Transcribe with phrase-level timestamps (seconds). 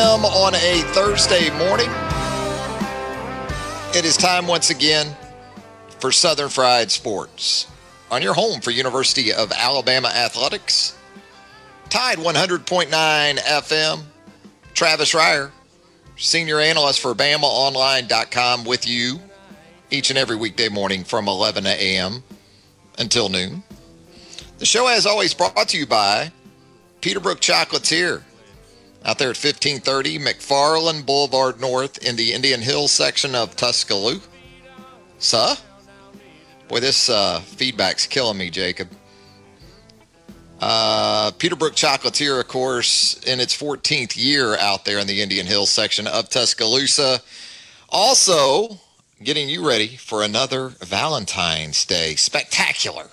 [0.00, 0.24] a.m.
[0.24, 1.90] on a Thursday morning.
[3.94, 5.14] It is time once again
[5.98, 7.66] for Southern Fried Sports
[8.10, 10.96] on your home for University of Alabama Athletics.
[11.90, 12.88] Tide 100.9
[13.38, 14.00] FM.
[14.72, 15.50] Travis Reier,
[16.16, 19.20] senior analyst for BamaOnline.com, with you
[19.90, 22.22] each and every weekday morning from 11 a.m.
[22.98, 23.62] until noon.
[24.58, 26.32] The show, as always, brought to you by
[27.02, 28.22] Peterbrooke Chocolatier
[29.04, 34.26] out there at 1530 McFarland Boulevard North in the Indian Hills section of Tuscaloosa.
[35.18, 35.56] Sir?
[36.68, 38.88] Boy, this uh, feedback's killing me, Jacob.
[40.60, 45.70] Uh, Peterbrooke Chocolatier, of course, in its 14th year out there in the Indian Hills
[45.70, 47.20] section of Tuscaloosa.
[47.88, 48.78] Also,
[49.22, 53.08] getting you ready for another Valentine's Day spectacular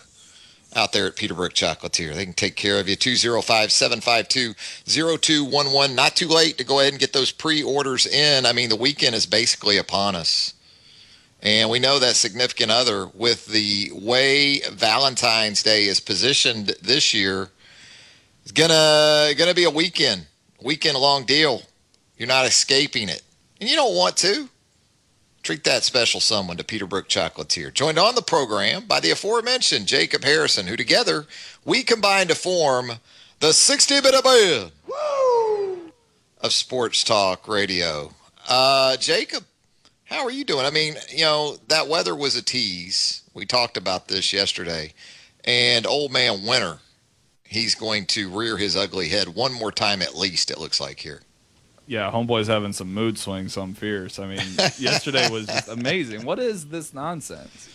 [0.78, 2.14] out there at Peterbrooke Chocolatier.
[2.14, 2.96] They can take care of you.
[2.96, 4.54] 205 752
[4.86, 5.96] 0211.
[5.96, 8.46] Not too late to go ahead and get those pre orders in.
[8.46, 10.54] I mean, the weekend is basically upon us.
[11.42, 17.50] And we know that significant other, with the way Valentine's Day is positioned this year,
[18.46, 20.26] is gonna gonna be a weekend,
[20.62, 21.62] weekend long deal.
[22.18, 23.22] You're not escaping it,
[23.62, 24.50] and you don't want to.
[25.48, 27.74] Treat that special someone to Peterbrooke Chocolatier.
[27.74, 31.26] Joined on the program by the aforementioned Jacob Harrison, who together
[31.64, 32.92] we combine to form
[33.40, 34.74] the 60 minute band
[36.42, 38.12] of sports talk radio.
[38.50, 39.46] Uh, Jacob,
[40.04, 40.66] how are you doing?
[40.66, 43.22] I mean, you know, that weather was a tease.
[43.34, 44.92] We talked about this yesterday.
[45.46, 46.80] And old man Winter,
[47.46, 51.00] he's going to rear his ugly head one more time at least, it looks like
[51.00, 51.22] here
[51.88, 54.20] yeah, homeboy's having some mood swings I'm fierce.
[54.20, 54.40] I mean,
[54.78, 56.26] yesterday was just amazing.
[56.26, 57.70] What is this nonsense?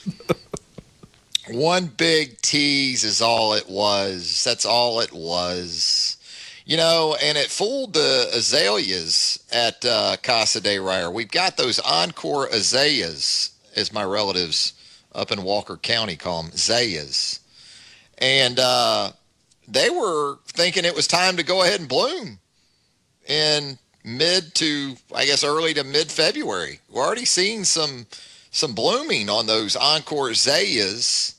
[1.50, 4.44] One big tease is all it was.
[4.44, 6.18] That's all it was.
[6.64, 11.12] You know, and it fooled the azaleas at uh, Casa de Reier.
[11.12, 14.74] We've got those encore azaleas, as my relatives
[15.14, 17.40] up in Walker County call them, zayas.
[18.18, 19.12] And uh,
[19.66, 22.38] they were thinking it was time to go ahead and bloom.
[23.28, 26.80] And mid to I guess early to mid February.
[26.90, 28.06] We're already seeing some
[28.50, 31.34] some blooming on those encore zayas,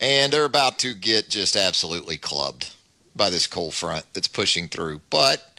[0.00, 2.72] and they're about to get just absolutely clubbed
[3.14, 5.00] by this cold front that's pushing through.
[5.10, 5.51] But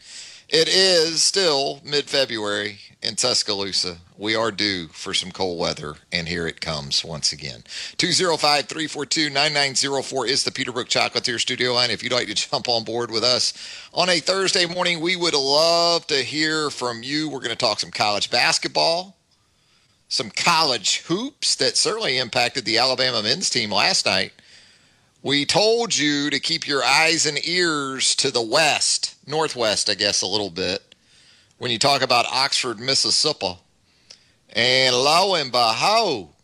[0.48, 3.98] it is still mid February in Tuscaloosa.
[4.16, 7.64] We are due for some cold weather, and here it comes once again.
[7.98, 11.90] 205 342 9904 is the Peterbrooke Chocolatier studio line.
[11.90, 13.52] If you'd like to jump on board with us
[13.92, 17.28] on a Thursday morning, we would love to hear from you.
[17.28, 19.16] We're going to talk some college basketball,
[20.08, 24.32] some college hoops that certainly impacted the Alabama men's team last night.
[25.24, 30.20] We told you to keep your eyes and ears to the west, northwest, I guess,
[30.20, 30.94] a little bit,
[31.56, 33.56] when you talk about Oxford, Mississippi.
[34.50, 36.34] And lo and behold,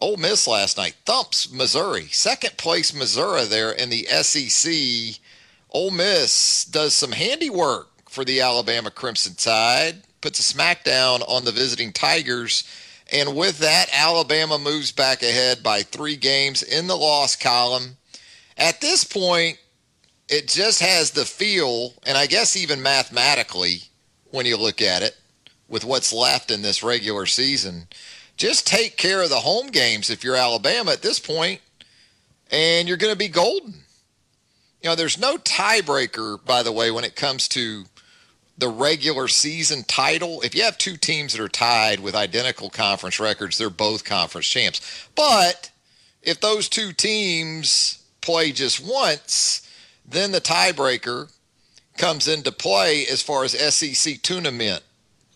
[0.00, 2.08] Ole Miss last night thumps Missouri.
[2.10, 5.20] Second place Missouri there in the SEC.
[5.70, 11.52] Ole Miss does some handiwork for the Alabama Crimson Tide, puts a smackdown on the
[11.52, 12.64] visiting Tigers
[13.12, 17.96] and with that, Alabama moves back ahead by three games in the loss column.
[18.56, 19.58] At this point,
[20.28, 23.82] it just has the feel, and I guess even mathematically,
[24.30, 25.16] when you look at it,
[25.68, 27.88] with what's left in this regular season,
[28.36, 31.60] just take care of the home games if you're Alabama at this point,
[32.50, 33.74] and you're going to be golden.
[34.82, 37.84] You know, there's no tiebreaker, by the way, when it comes to
[38.56, 40.40] the regular season title.
[40.42, 44.46] If you have two teams that are tied with identical conference records, they're both conference
[44.46, 45.08] champs.
[45.14, 45.70] But
[46.22, 49.68] if those two teams play just once,
[50.06, 51.32] then the tiebreaker
[51.96, 54.82] comes into play as far as SEC tournament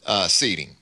[0.06, 0.76] uh, seeding.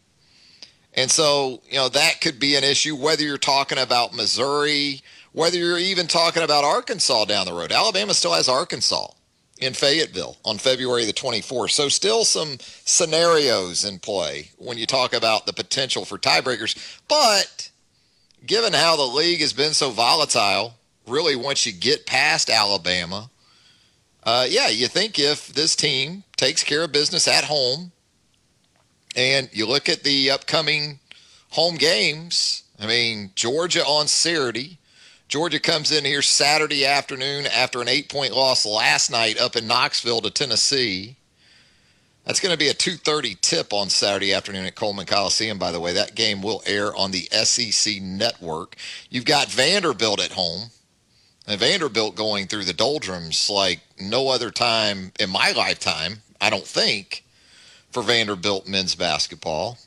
[0.95, 5.03] And so, you know, that could be an issue whether you're talking about Missouri,
[5.33, 7.73] whether you're even talking about Arkansas down the road.
[7.73, 9.09] Alabama still has Arkansas
[9.59, 11.71] in Fayetteville on February the 24th.
[11.71, 17.01] So, still some scenarios in play when you talk about the potential for tiebreakers.
[17.09, 17.71] But
[18.45, 20.75] given how the league has been so volatile,
[21.07, 23.31] really, once you get past Alabama,
[24.25, 27.93] uh, yeah, you think if this team takes care of business at home
[29.15, 30.99] and you look at the upcoming
[31.51, 34.79] home games, I mean, Georgia on Saturday.
[35.29, 39.67] Georgia comes in here Saturday afternoon after an eight point loss last night up in
[39.67, 41.17] Knoxville to Tennessee.
[42.25, 45.59] That's going to be a 2:30 tip on Saturday afternoon at Coleman Coliseum.
[45.59, 48.77] By the way, that game will air on the SEC network.
[49.11, 50.71] You've got Vanderbilt at home,
[51.47, 56.23] and Vanderbilt going through the doldrums like no other time in my lifetime.
[56.41, 57.25] I don't think
[57.91, 59.79] for Vanderbilt men's basketball.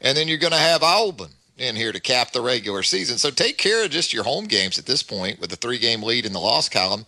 [0.00, 3.18] And then you're going to have Auburn in here to cap the regular season.
[3.18, 6.02] So take care of just your home games at this point with a three game
[6.02, 7.06] lead in the loss column.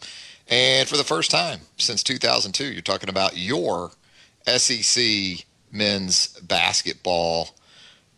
[0.49, 3.91] And for the first time since 2002, you're talking about your
[4.47, 7.51] SEC men's basketball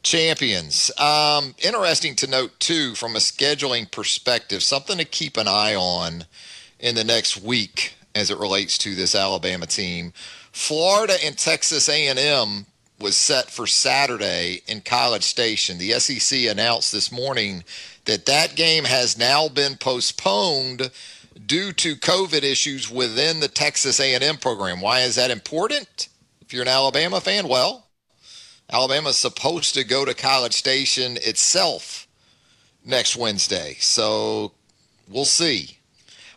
[0.03, 0.91] champions.
[0.99, 6.25] Um, interesting to note, too, from a scheduling perspective, something to keep an eye on
[6.79, 10.13] in the next week as it relates to this Alabama team.
[10.53, 12.67] Florida and Texas A&M
[13.01, 15.79] was set for Saturday in College Station.
[15.79, 17.65] The SEC announced this morning
[18.05, 20.91] that that game has now been postponed
[21.47, 24.81] due to COVID issues within the Texas A&M program.
[24.81, 26.09] Why is that important?
[26.43, 27.87] If you're an Alabama fan, well,
[28.71, 32.07] Alabama's supposed to go to College Station itself
[32.85, 33.77] next Wednesday.
[33.81, 34.53] So
[35.09, 35.79] we'll see.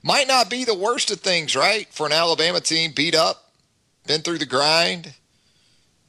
[0.02, 1.88] Might not be the worst of things, right?
[1.92, 3.44] For an Alabama team beat up
[4.06, 5.14] been through the grind.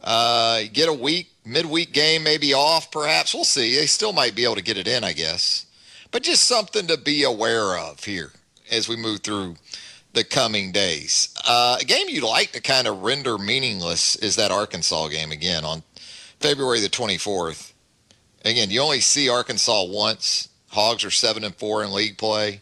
[0.04, 3.34] Uh, get a week, midweek game maybe off, perhaps.
[3.34, 3.74] We'll see.
[3.74, 5.66] They still might be able to get it in, I guess.
[6.10, 8.30] But just something to be aware of here
[8.70, 9.56] as we move through
[10.12, 11.34] the coming days.
[11.48, 15.64] Uh, a game you'd like to kind of render meaningless is that Arkansas game again
[15.64, 15.82] on
[16.38, 17.72] February the 24th.
[18.44, 20.50] Again, you only see Arkansas once.
[20.68, 22.60] Hogs are seven and four in league play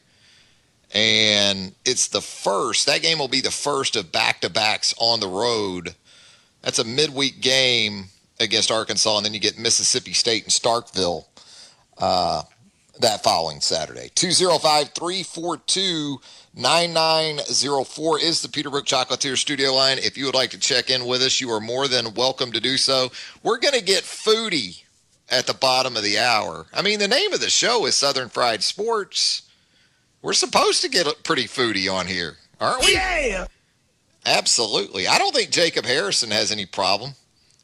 [0.94, 2.86] and it's the first.
[2.86, 5.94] That game will be the first of back-to-backs on the road.
[6.62, 8.06] That's a midweek game
[8.40, 11.26] against Arkansas, and then you get Mississippi State and Starkville
[11.98, 12.42] uh,
[13.00, 14.10] that following Saturday.
[14.14, 16.20] 205 342
[16.54, 19.98] 9904 is the Peterbrooke Chocolatier studio line.
[19.98, 22.60] If you would like to check in with us, you are more than welcome to
[22.60, 23.10] do so.
[23.42, 24.82] We're going to get foodie
[25.30, 26.66] at the bottom of the hour.
[26.74, 29.42] I mean, the name of the show is Southern Fried Sports.
[30.20, 32.92] We're supposed to get pretty foodie on here, aren't we?
[32.92, 33.46] Yeah.
[34.24, 35.08] Absolutely.
[35.08, 37.12] I don't think Jacob Harrison has any problem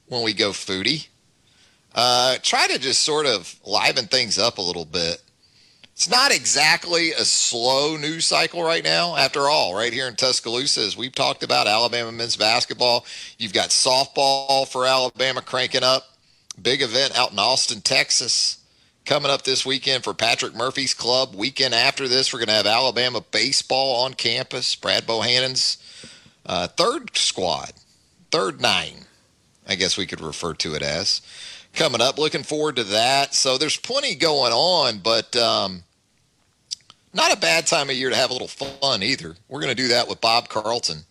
[0.07, 1.09] when we go foodie.
[1.95, 5.23] Uh, try to just sort of liven things up a little bit.
[5.93, 9.17] It's not exactly a slow news cycle right now.
[9.17, 13.05] After all, right here in Tuscaloosa, as we've talked about Alabama men's basketball,
[13.37, 16.05] you've got softball for Alabama cranking up.
[16.61, 18.59] Big event out in Austin, Texas
[19.05, 21.35] coming up this weekend for Patrick Murphy's club.
[21.35, 24.77] Weekend after this, we're going to have Alabama baseball on campus.
[24.77, 25.79] Brad Bohannon's
[26.49, 27.73] uh, third squad,
[28.31, 29.05] third nine,
[29.69, 31.21] I guess we could refer to it as.
[31.75, 33.35] Coming up, looking forward to that.
[33.35, 35.85] So there's plenty going on, but um,
[37.13, 39.37] not a bad time of year to have a little fun either.
[39.49, 41.05] We're going to do that with Bob Carlton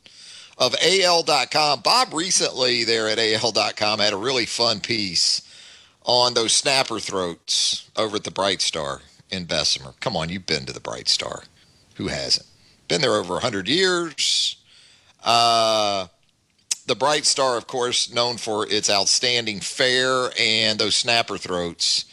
[0.57, 1.81] of AL.com.
[1.81, 5.41] Bob recently there at AL.com had a really fun piece
[6.03, 9.93] on those snapper throats over at the Bright Star in Bessemer.
[9.99, 11.43] Come on, you've been to the Bright Star.
[11.95, 12.47] Who hasn't?
[12.87, 14.56] Been there over 100 years.
[15.23, 16.07] Uh,
[16.85, 22.05] the Bright Star, of course, known for its outstanding fare and those snapper throats.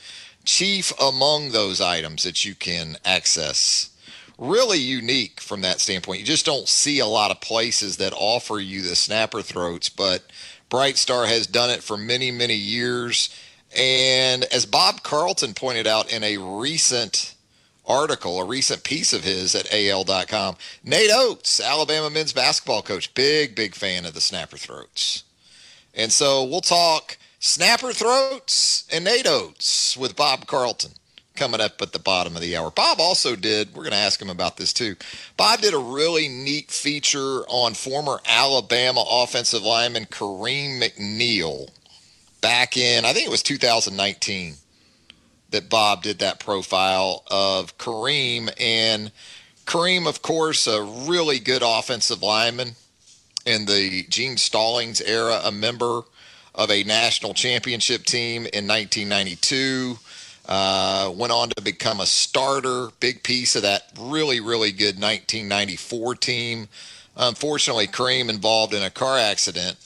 [0.44, 3.90] Chief among those items that you can access.
[4.36, 6.20] Really unique from that standpoint.
[6.20, 10.24] You just don't see a lot of places that offer you the snapper throats, but
[10.68, 13.30] Bright Star has done it for many, many years
[13.76, 17.33] and as Bob Carlton pointed out in a recent
[17.86, 23.54] article, a recent piece of his at AL.com, Nate Oates, Alabama men's basketball coach, big,
[23.54, 25.24] big fan of the snapper throats.
[25.94, 30.92] And so we'll talk snapper throats and Nate Oates with Bob Carlton
[31.36, 32.70] coming up at the bottom of the hour.
[32.70, 34.94] Bob also did, we're going to ask him about this too.
[35.36, 41.70] Bob did a really neat feature on former Alabama offensive lineman Kareem McNeal
[42.44, 44.56] back in, I think it was 2019
[45.54, 48.52] that Bob did that profile of Kareem.
[48.60, 49.12] And
[49.66, 52.72] Kareem, of course, a really good offensive lineman
[53.46, 56.02] in the Gene Stallings era, a member
[56.54, 59.98] of a national championship team in 1992.
[60.46, 66.16] Uh, went on to become a starter, big piece of that really, really good 1994
[66.16, 66.68] team.
[67.16, 69.76] Unfortunately, Kareem involved in a car accident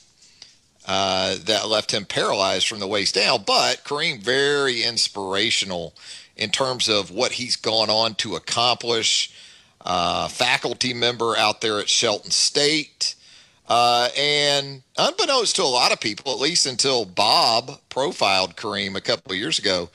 [0.89, 3.45] uh, that left him paralyzed from the waist down.
[3.47, 5.95] But Kareem, very inspirational
[6.35, 9.31] in terms of what he's gone on to accomplish.
[9.85, 13.15] Uh, faculty member out there at Shelton State.
[13.69, 19.03] Uh, and unbeknownst to a lot of people, at least until Bob profiled Kareem a
[19.03, 19.91] couple of years ago,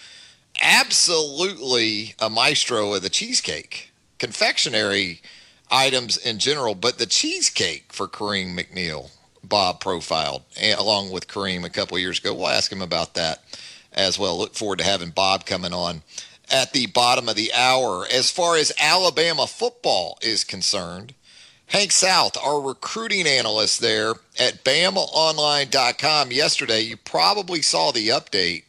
[0.62, 5.22] absolutely a maestro of the cheesecake, confectionery
[5.72, 9.10] items in general, but the cheesecake for Kareem McNeal,
[9.44, 10.44] Bob profiled
[10.78, 12.34] along with Kareem a couple years ago.
[12.34, 13.44] We'll ask him about that
[13.92, 14.38] as well.
[14.38, 16.04] Look forward to having Bob coming on
[16.50, 18.06] at the bottom of the hour.
[18.12, 21.14] As far as Alabama football is concerned,
[21.68, 28.64] Hank South, our recruiting analyst there at BamaOnline.com yesterday, you probably saw the update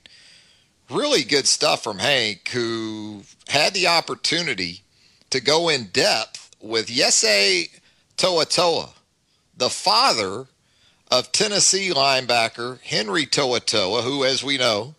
[0.91, 4.83] really good stuff from Hank, who had the opportunity
[5.31, 7.69] to go in depth with Yese
[8.17, 8.91] To'oTo'o,
[9.57, 10.47] the father
[11.15, 14.97] of Tennessee linebacker Henry To'oTo'o, who, as we know,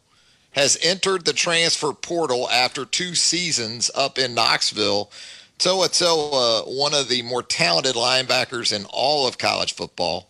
[0.52, 5.12] has entered the transfer portal after two seasons up in Knoxville.
[5.60, 10.30] To'oTo'o, one of the more talented linebackers in all of college football,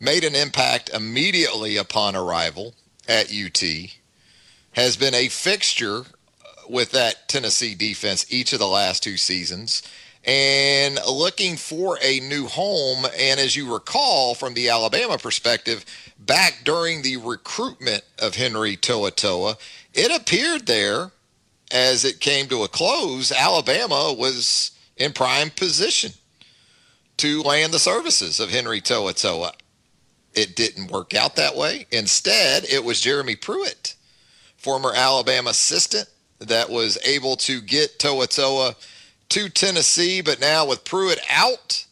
[0.00, 2.74] made an impact immediately upon arrival
[3.08, 3.62] at UT
[4.72, 6.06] has been a fixture
[6.68, 9.84] with that Tennessee defense each of the last two seasons
[10.24, 13.06] and looking for a new home.
[13.18, 15.84] And as you recall from the Alabama perspective,
[16.18, 19.56] back during the recruitment of Henry To'oTo'o,
[19.94, 21.10] it appeared there
[21.70, 26.12] as it came to a close, Alabama was in prime position
[27.16, 29.52] to land the services of Henry To'oTo'o.
[30.34, 31.86] It didn't work out that way.
[31.90, 33.94] Instead, it was Jeremy Pruitt
[34.60, 36.06] former Alabama assistant
[36.38, 38.74] that was able to get To'oTo'o
[39.30, 41.86] to Tennessee, but now with Pruitt out,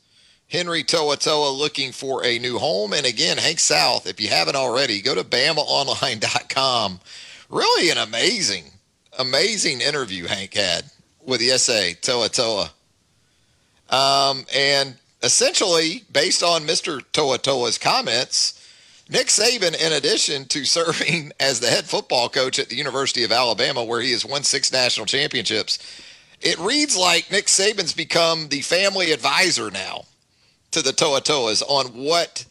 [0.48, 2.92] Henry To'oTo'o looking for a new home.
[2.92, 7.00] And again, Hank South, if you haven't already, go to BamaOnline.com.
[7.50, 8.64] Really an amazing,
[9.18, 10.84] amazing interview Hank had
[11.24, 12.70] with the SA Toa
[13.90, 17.02] Um, and essentially, based on Mr.
[17.12, 18.54] To'oTo'o's comments,
[19.10, 23.32] Nick Saban, in addition to serving as the head football coach at the University of
[23.32, 25.78] Alabama, where he has won six national championships,
[26.40, 30.04] it reads like Nick Saban's become the family advisor now
[30.70, 32.44] to the Toa Toas on what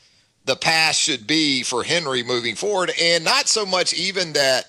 [0.46, 2.91] the path should be for Henry moving forward.
[3.01, 4.65] And not so much even that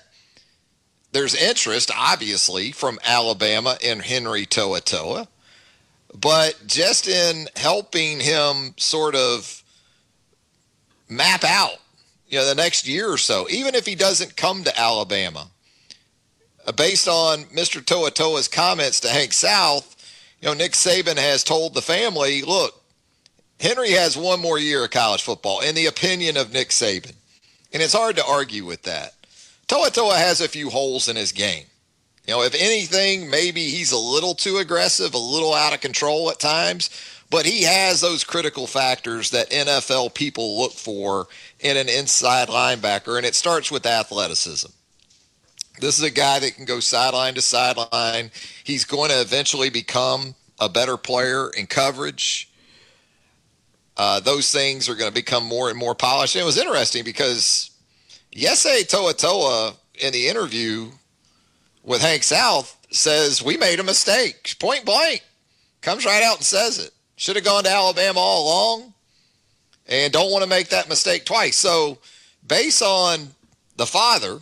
[1.11, 5.27] there's interest, obviously, from Alabama in Henry To'oTo'o,
[6.13, 9.63] but just in helping him sort of
[11.07, 11.77] map out,
[12.27, 15.47] you know, the next year or so, even if he doesn't come to Alabama.
[16.65, 17.81] Uh, based on Mr.
[17.81, 19.95] To'oTo'o's comments to Hank South,
[20.41, 22.81] you know, Nick Saban has told the family, look,
[23.59, 27.13] Henry has one more year of college football, in the opinion of Nick Saban.
[27.73, 29.13] And it's hard to argue with that.
[29.67, 31.65] To'oTo'o has a few holes in his game.
[32.25, 36.29] You know, if anything, maybe he's a little too aggressive, a little out of control
[36.29, 36.89] at times
[37.29, 41.27] but he has those critical factors that NFL people look for
[41.59, 44.69] in an inside linebacker, and it starts with athleticism.
[45.79, 48.31] This is a guy that can go sideline to sideline.
[48.63, 52.49] He's going to eventually become a better player in coverage.
[53.95, 56.35] Uh, those things are going to become more and more polished.
[56.35, 57.71] And it was interesting because
[58.33, 60.89] Yese Toa in the interview
[61.83, 65.23] with Hank South says we made a mistake, point blank.
[65.81, 66.91] Comes right out and says it.
[67.15, 68.93] Should have gone to Alabama all along
[69.87, 71.57] and don't want to make that mistake twice.
[71.57, 71.97] So,
[72.47, 73.29] based on
[73.75, 74.39] the father,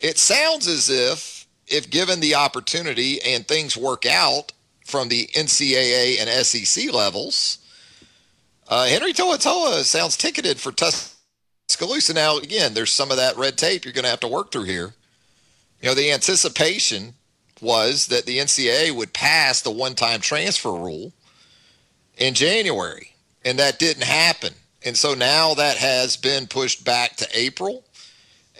[0.00, 4.52] it sounds as if, if given the opportunity and things work out
[4.84, 7.58] from the NCAA and SEC levels,
[8.68, 9.38] uh, Henry Toa
[9.84, 12.14] sounds ticketed for Tuscaloosa.
[12.14, 14.64] Now, again, there's some of that red tape you're going to have to work through
[14.64, 14.94] here.
[15.80, 17.14] You know, the anticipation
[17.60, 21.12] was that the NCAA would pass the one time transfer rule
[22.16, 23.14] in January,
[23.44, 24.54] and that didn't happen.
[24.84, 27.84] And so now that has been pushed back to April,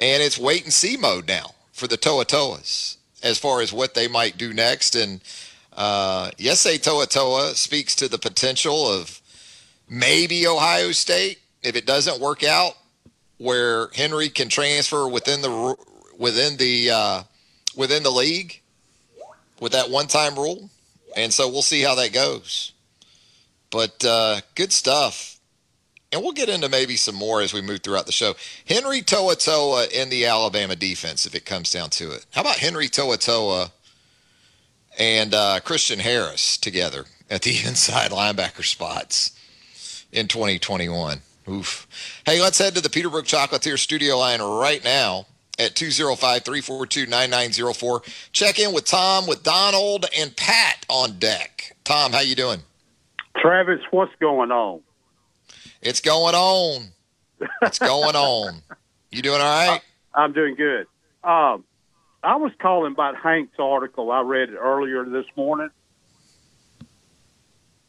[0.00, 3.95] and it's wait and see mode now for the Toa Toas as far as what
[3.95, 4.97] they might do next.
[4.97, 5.21] And
[5.75, 9.21] uh, Yesai To'oTo'o speaks to the potential of
[9.88, 12.76] maybe Ohio State if it doesn't work out,
[13.38, 15.76] where Henry can transfer within the
[16.19, 17.23] within the uh,
[17.76, 18.61] within the league
[19.61, 20.71] with that one time rule.
[21.16, 22.73] And so we'll see how that goes.
[23.71, 25.38] But uh, good stuff.
[26.12, 28.35] And we'll get into maybe some more as we move throughout the show.
[28.67, 32.26] Henry To'oTo'o in the Alabama defense, if it comes down to it.
[32.33, 33.71] How about Henry To'oTo'o
[34.99, 39.38] and uh, Christian Harris together at the inside linebacker spots
[40.11, 41.21] in 2021?
[41.49, 41.87] Oof.
[42.26, 45.26] Hey, let's head to the Peterbrooke Chocolatier studio line right now
[45.59, 48.31] at 205-342-9904.
[48.33, 51.76] Check in with Tom, with Donald, and Pat on deck.
[51.85, 52.61] Tom, how you doing?
[53.37, 54.81] Travis, what's going on?
[55.83, 56.89] It's going on.
[57.63, 58.63] It's going on.
[59.11, 59.81] You doing all right?
[60.15, 60.87] I'm doing good.
[61.25, 61.65] Um,
[62.23, 64.11] I was calling about Hank's article.
[64.11, 65.71] I read it earlier this morning,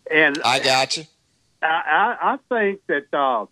[0.10, 1.04] and I got you.
[1.62, 3.46] I, I, I think that uh,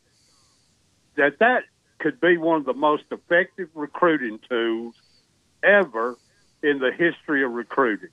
[1.18, 1.64] that that
[2.00, 4.96] could be one of the most effective recruiting tools
[5.62, 6.18] ever
[6.64, 8.10] in the history of recruiting.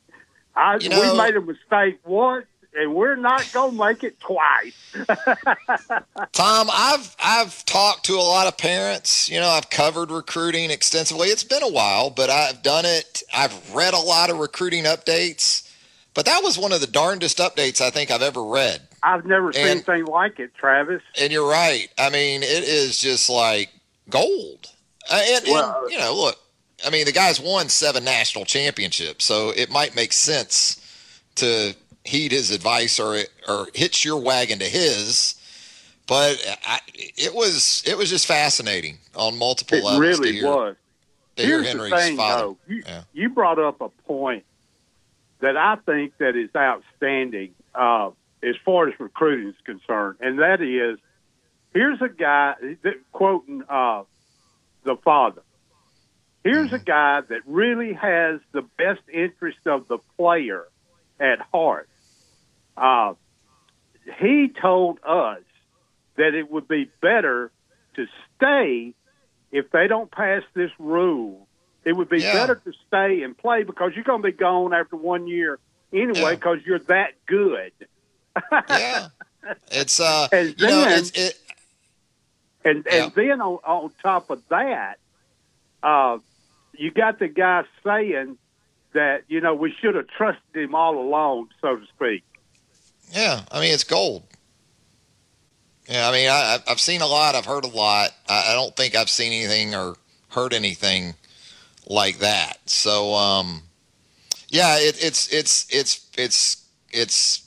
[0.57, 4.75] I, you know, we made a mistake once and we're not gonna make it twice.
[6.33, 9.29] Tom, I've I've talked to a lot of parents.
[9.29, 11.29] You know, I've covered recruiting extensively.
[11.29, 13.23] It's been a while, but I've done it.
[13.35, 15.63] I've read a lot of recruiting updates.
[16.15, 18.81] But that was one of the darndest updates I think I've ever read.
[19.03, 21.03] I've never seen anything like it, Travis.
[21.21, 21.89] And you're right.
[21.99, 23.71] I mean, it is just like
[24.09, 24.71] gold.
[25.11, 26.39] Uh, and, well, and you know, look,
[26.85, 30.81] I mean, the guy's won seven national championships, so it might make sense
[31.37, 31.75] to
[32.07, 35.35] heed his advice or or hitch your wagon to his.
[36.07, 40.19] But I, it was it was just fascinating on multiple it levels.
[40.19, 40.77] It really hear, was.
[41.37, 42.43] Here's the thing, father.
[42.43, 42.57] though.
[42.67, 43.03] You, yeah.
[43.13, 44.45] you, brought up a point
[45.41, 48.11] that I think that is outstanding uh,
[48.43, 50.99] as far as recruiting is concerned, and that is,
[51.75, 54.05] here's a guy that, quoting uh,
[54.85, 55.43] the father.
[56.43, 56.77] Here's mm-hmm.
[56.77, 60.67] a guy that really has the best interest of the player
[61.21, 61.89] at heart.
[62.77, 63.15] Uh,
[64.21, 65.43] he told us
[66.17, 67.51] that it would be better
[67.95, 68.95] to stay
[69.51, 71.47] if they don't pass this rule.
[71.85, 72.35] It would be yeah.
[72.35, 75.59] better to stay and play because you're going to be gone after one year
[75.93, 76.65] anyway because yeah.
[76.67, 77.73] you're that good.
[78.69, 79.09] yeah,
[79.71, 81.39] it's uh, and then, know, it's, it,
[82.65, 83.05] and yeah.
[83.05, 84.99] and then on, on top of that,
[85.83, 86.19] uh,
[86.77, 88.37] you got the guy saying
[88.93, 92.25] that you know we should have trusted him all along, so to speak.
[93.13, 94.25] Yeah, I mean it's gold.
[95.89, 97.35] Yeah, I mean I, I've seen a lot.
[97.35, 98.11] I've heard a lot.
[98.29, 99.97] I, I don't think I've seen anything or
[100.31, 101.15] heard anything
[101.87, 102.59] like that.
[102.67, 103.63] So, um,
[104.49, 107.47] yeah, it, it's it's it's it's it's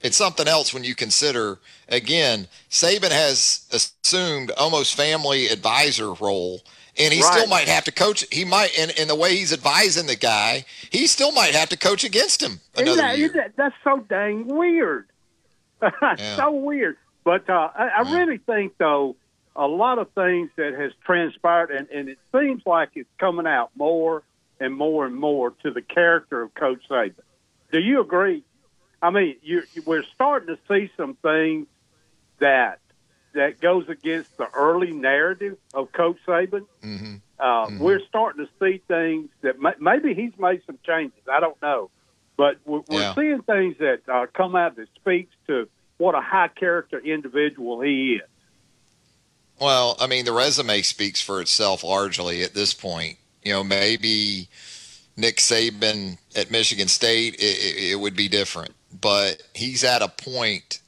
[0.00, 1.58] it's something else when you consider
[1.88, 2.48] again.
[2.70, 6.62] Saban has assumed almost family advisor role
[6.98, 7.32] and he right.
[7.32, 8.24] still might have to coach.
[8.32, 11.76] He might, in, in the way he's advising the guy, he still might have to
[11.76, 13.28] coach against him another that, year.
[13.28, 15.06] That, that's so dang weird.
[15.82, 16.36] yeah.
[16.36, 16.96] So weird.
[17.24, 18.16] But uh, I, I yeah.
[18.16, 19.16] really think, though,
[19.54, 23.70] a lot of things that has transpired, and, and it seems like it's coming out
[23.76, 24.22] more
[24.60, 27.14] and more and more to the character of Coach Saban.
[27.70, 28.44] Do you agree?
[29.00, 31.66] I mean, you, we're starting to see some things
[32.40, 32.80] that
[33.34, 36.66] that goes against the early narrative of Coach Saban.
[36.82, 37.14] Mm-hmm.
[37.38, 37.78] Uh, mm-hmm.
[37.78, 41.20] We're starting to see things that may, maybe he's made some changes.
[41.30, 41.90] I don't know,
[42.36, 43.14] but we're, we're yeah.
[43.14, 48.14] seeing things that uh, come out that speaks to what a high character individual he
[48.14, 48.28] is.
[49.60, 53.18] Well, I mean, the resume speaks for itself largely at this point.
[53.42, 54.48] You know, maybe
[55.16, 60.08] Nick Saban at Michigan State, it, it, it would be different, but he's at a
[60.08, 60.80] point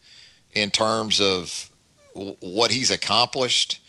[0.52, 1.69] in terms of
[2.14, 3.80] what he's accomplished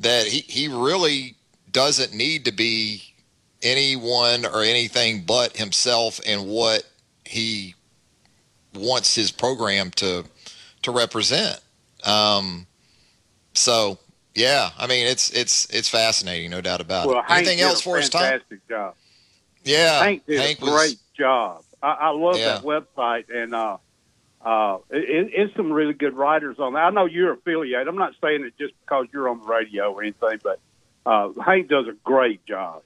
[0.00, 1.36] that he, he really
[1.70, 3.02] doesn't need to be
[3.62, 6.84] anyone or anything but himself and what
[7.24, 7.74] he
[8.74, 10.24] wants his program to
[10.82, 11.60] to represent.
[12.04, 12.66] Um,
[13.54, 13.98] so
[14.34, 17.24] yeah, I mean it's it's it's fascinating, no doubt about well, it.
[17.26, 18.22] Hank Anything else for us, Tom?
[18.22, 18.94] Fantastic job.
[19.64, 21.64] Yeah, Hank did Hank a great was, job.
[21.82, 22.58] I, I love yeah.
[22.58, 23.78] that website, and uh,
[24.44, 26.84] uh, it, it's some really good writers on that.
[26.84, 27.88] I know you're affiliated.
[27.88, 30.60] I'm not saying it just because you're on the radio or anything, but
[31.04, 32.82] uh, Hank does a great job.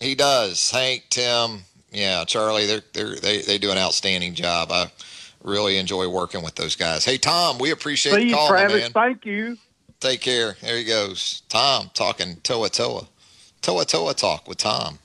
[0.00, 0.70] He does.
[0.70, 1.60] Hank, Tim,
[1.92, 4.72] yeah, Charlie, they're, they're, they they do an outstanding job.
[4.72, 4.90] I
[5.44, 7.04] really enjoy working with those guys.
[7.04, 8.92] Hey, Tom, we appreciate See the call, Travis, man.
[8.92, 9.56] Thank you.
[10.00, 10.56] Take care.
[10.60, 11.42] There he goes.
[11.48, 13.06] Tom talking To'oTo'o.
[13.60, 14.98] Toa Toa talk with Tom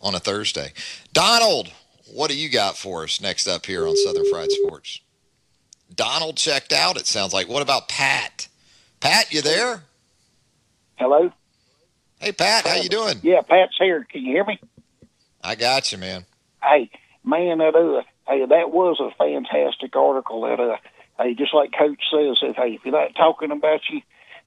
[0.00, 0.72] on a Thursday.
[1.12, 1.72] Donald,
[2.12, 5.00] what do you got for us next up here on Southern Fried Sports?
[5.94, 7.48] Donald checked out, it sounds like.
[7.48, 8.48] What about Pat?
[9.00, 9.82] Pat, you there?
[10.96, 11.32] Hello?
[12.18, 13.20] Hey, Pat, how you doing?
[13.22, 14.06] Yeah, Pat's here.
[14.10, 14.58] Can you hear me?
[15.42, 16.24] I got you, man.
[16.62, 16.90] Hey,
[17.22, 20.42] man, that uh, hey, that was a fantastic article.
[20.42, 20.76] That uh,
[21.18, 24.00] hey, just like Coach says, if hey, if you're not talking about you,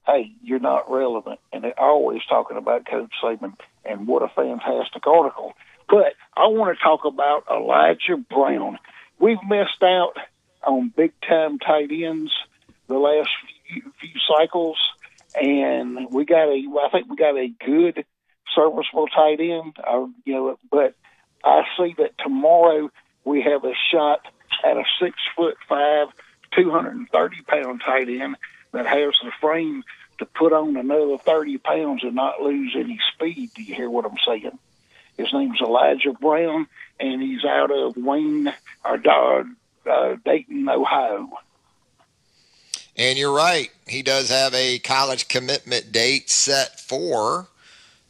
[0.06, 1.38] hey, you're not relevant.
[1.52, 5.52] And they're always talking about Coach Saban, and what a fantastic article.
[5.88, 8.78] But I want to talk about Elijah Brown.
[9.20, 10.14] We've missed out
[10.66, 12.32] on big time tight ends
[12.88, 13.28] the last
[13.68, 13.82] few,
[14.36, 14.78] cycles,
[15.40, 16.62] and we got a.
[16.84, 18.04] I think we got a good
[18.54, 19.76] serviceable tight end.
[19.82, 20.94] Uh, you know, but
[21.44, 22.90] I see that tomorrow
[23.24, 24.20] we have a shot
[24.64, 26.08] at a six foot five,
[26.56, 28.36] two hundred and thirty pound tight end
[28.72, 29.84] that has the frame
[30.18, 33.50] to put on another thirty pounds and not lose any speed.
[33.54, 34.58] Do you hear what I'm saying?
[35.16, 36.68] His name's Elijah Brown,
[37.00, 38.52] and he's out of Wayne
[38.84, 38.96] or
[39.88, 41.28] uh, Dayton, Ohio.
[42.96, 43.70] And you're right.
[43.86, 47.48] He does have a college commitment date set for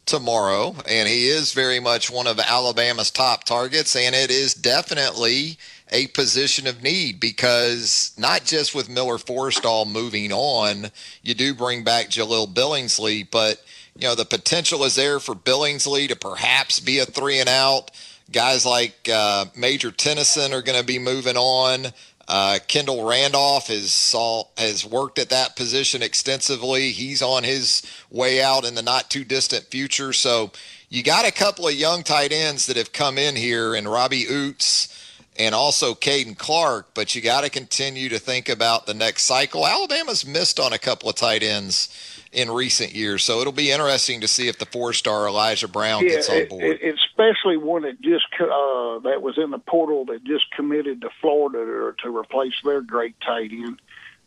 [0.09, 5.59] tomorrow, and he is very much one of Alabama's top targets, and it is definitely
[5.91, 11.83] a position of need because not just with Miller Forristall moving on, you do bring
[11.83, 13.63] back Jahleel Billingsley, but
[13.95, 17.91] you know the potential is there for Billingsley to perhaps be a three and out.
[18.31, 21.87] Guys like uh, Major Tennyson are going to be moving on.
[22.27, 26.91] Uh, Kendall Randolph has saw, has worked at that position extensively.
[26.91, 30.13] He's on his way out in the not too distant future.
[30.13, 30.51] So
[30.89, 34.25] you got a couple of young tight ends that have come in here, and Robbie
[34.25, 34.95] Ouzts
[35.39, 36.89] and also Caden Clark.
[36.93, 39.65] But you got to continue to think about the next cycle.
[39.65, 43.23] Alabama's missed on a couple of tight ends in recent years.
[43.23, 46.63] So it'll be interesting to see if the four-star Elijah Brown yeah, gets on board.
[46.63, 51.01] It, it, especially one that just uh, that was in the portal that just committed
[51.01, 53.81] to Florida to, to replace their great tight end.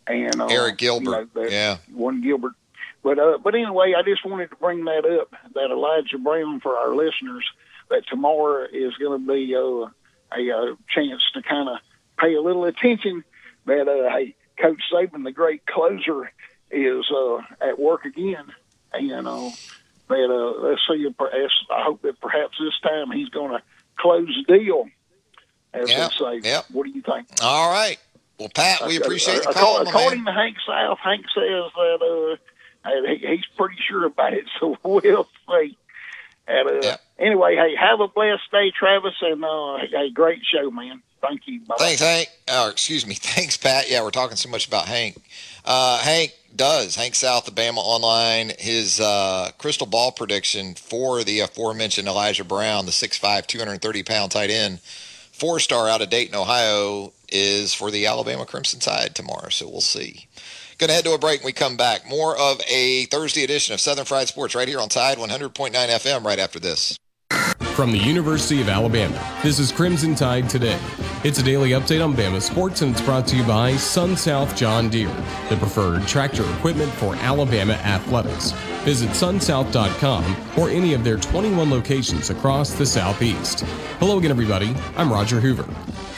[0.06, 2.54] And uh, Arik Gilbert, you know, yeah, one Gilbert.
[3.04, 5.34] But uh, but anyway, I just wanted to bring that up.
[5.54, 7.44] That Elijah Brown for our listeners.
[7.90, 9.90] That tomorrow is going to be uh,
[10.34, 11.78] a, a chance to kind of
[12.18, 13.22] pay a little attention.
[13.66, 16.32] That uh, hey, Coach Saban, the great closer,
[16.72, 18.44] is uh, at work again,
[18.92, 19.50] and uh,
[20.08, 21.06] that uh, let's see.
[21.06, 21.14] If,
[21.70, 23.62] I hope that perhaps this time he's going to
[23.98, 24.86] close the deal.
[25.74, 26.48] As yep, they say.
[26.48, 26.64] Yep.
[26.72, 27.28] What do you think?
[27.42, 27.98] All right.
[28.38, 29.84] Well, Pat, we appreciate the call.
[29.84, 29.88] call.
[29.88, 32.38] According to Hank South, Hank says that
[32.84, 35.78] uh, he's pretty sure about it, so we'll see.
[36.46, 37.00] And, uh, yep.
[37.18, 41.02] Anyway, hey, have a blessed day, Travis, and uh, hey, great show, man.
[41.20, 41.60] Thank you.
[41.60, 41.76] Bye-bye.
[41.78, 42.28] Thanks, Hank.
[42.48, 43.14] Oh, excuse me.
[43.20, 43.88] Thanks, Pat.
[43.88, 45.16] Yeah, we're talking so much about Hank.
[45.64, 46.96] Uh, Hank does.
[46.96, 52.92] Hank South, Bama Online, his uh, crystal ball prediction for the aforementioned Elijah Brown, the
[52.92, 58.44] 6'5", 230 pound tight end, four star out of Dayton, Ohio, is for the Alabama
[58.44, 59.48] Crimson Tide tomorrow.
[59.48, 60.26] So we'll see.
[60.82, 62.08] Going to head to a break when we come back.
[62.08, 66.24] More of a Thursday edition of Southern Fried Sports right here on Tide 100.9 FM
[66.24, 66.98] right after this.
[67.74, 70.78] From the University of Alabama, this is Crimson Tide Today.
[71.24, 74.90] It's a daily update on Bama sports, and it's brought to you by SunSouth John
[74.90, 75.08] Deere,
[75.48, 78.50] the preferred tractor equipment for Alabama athletics.
[78.84, 83.60] Visit sunsouth.com or any of their 21 locations across the Southeast.
[84.00, 84.74] Hello again, everybody.
[84.96, 85.66] I'm Roger Hoover.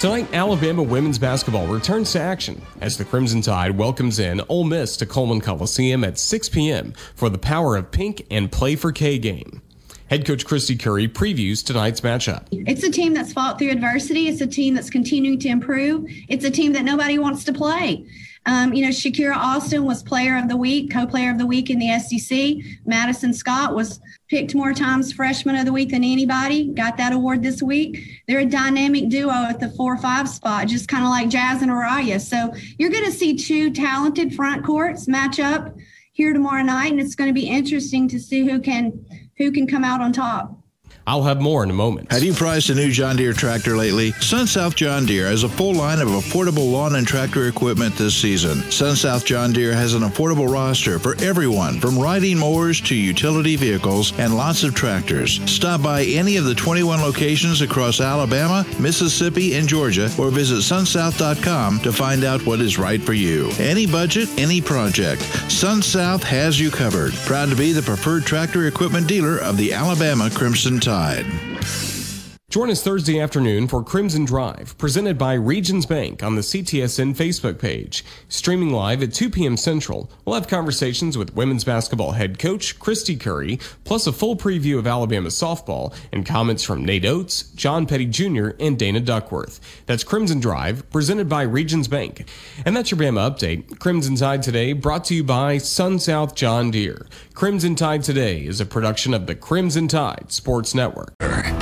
[0.00, 4.96] Tonight, Alabama women's basketball returns to action as the Crimson Tide welcomes in Ole Miss
[4.96, 6.92] to Coleman Coliseum at 6 p.m.
[7.14, 9.62] for the Power of Pink and Play for K game.
[10.10, 12.46] Head coach Kristy Curry previews tonight's matchup.
[12.50, 14.28] It's a team that's fought through adversity.
[14.28, 16.04] It's a team that's continuing to improve.
[16.28, 18.06] It's a team that nobody wants to play.
[18.46, 21.70] Um, you know, Shakira Austin was player of the week, co player of the week
[21.70, 22.56] in the SEC.
[22.84, 27.42] Madison Scott was picked more times freshman of the week than anybody, got that award
[27.42, 28.22] this week.
[28.28, 31.62] They're a dynamic duo at the four or five spot, just kind of like Jazz
[31.62, 32.20] and Ariyah.
[32.20, 35.74] So you're going to see two talented front courts match up
[36.12, 39.04] here tomorrow night, and it's going to be interesting to see who can
[39.36, 40.63] who can come out on top.
[41.06, 42.10] I'll have more in a moment.
[42.12, 44.12] Have you priced a new John Deere tractor lately?
[44.12, 48.58] SunSouth John Deere has a full line of affordable lawn and tractor equipment this season.
[48.70, 54.18] SunSouth John Deere has an affordable roster for everyone, from riding mowers to utility vehicles
[54.18, 55.40] and lots of tractors.
[55.44, 61.80] Stop by any of the 21 locations across Alabama, Mississippi, and Georgia, or visit sunsouth.com
[61.80, 63.50] to find out what is right for you.
[63.58, 65.20] Any budget, any project.
[65.50, 67.12] SunSouth has you covered.
[67.26, 72.03] Proud to be the preferred tractor equipment dealer of the Alabama Crimson Tide side.
[72.50, 77.58] Join us Thursday afternoon for Crimson Drive, presented by Regions Bank on the CTSN Facebook
[77.58, 78.04] page.
[78.28, 79.56] Streaming live at 2 p.m.
[79.56, 84.78] Central, we'll have conversations with women's basketball head coach Kristy Curry, plus a full preview
[84.78, 89.58] of Alabama softball and comments from Nate Oates, John Petty Jr., and Dana Duckworth.
[89.86, 92.28] That's Crimson Drive, presented by Regions Bank.
[92.64, 93.80] And that's your Bama update.
[93.80, 97.08] Crimson Tide Today, brought to you by SunSouth John Deere.
[97.32, 101.14] Crimson Tide Today is a production of the Crimson Tide Sports Network.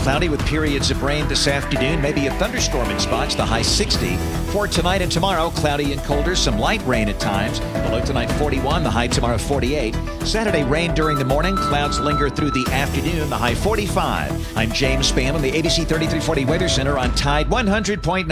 [0.03, 4.16] Cloudy with periods of rain this afternoon, maybe a thunderstorm in spots, the high 60.
[4.52, 7.61] For tonight and tomorrow, cloudy and colder, some light rain at times.
[7.61, 9.94] The low tonight 41, the high tomorrow 48.
[10.24, 14.56] Saturday rain during the morning, clouds linger through the afternoon, the high 45.
[14.56, 18.24] I'm James Spann on the ABC 3340 Weather Center on Tide 100.9.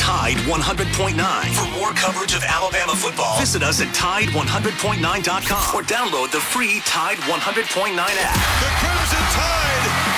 [0.00, 1.52] Tide 100.9.
[1.52, 7.18] For more coverage of Alabama football, visit us at Tide100.9.com or download the free Tide
[7.18, 8.34] 100.9 app.
[8.56, 10.17] The Crimson Tide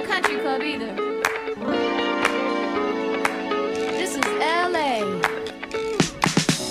[0.00, 0.94] no country club either.
[3.98, 5.02] This is LA.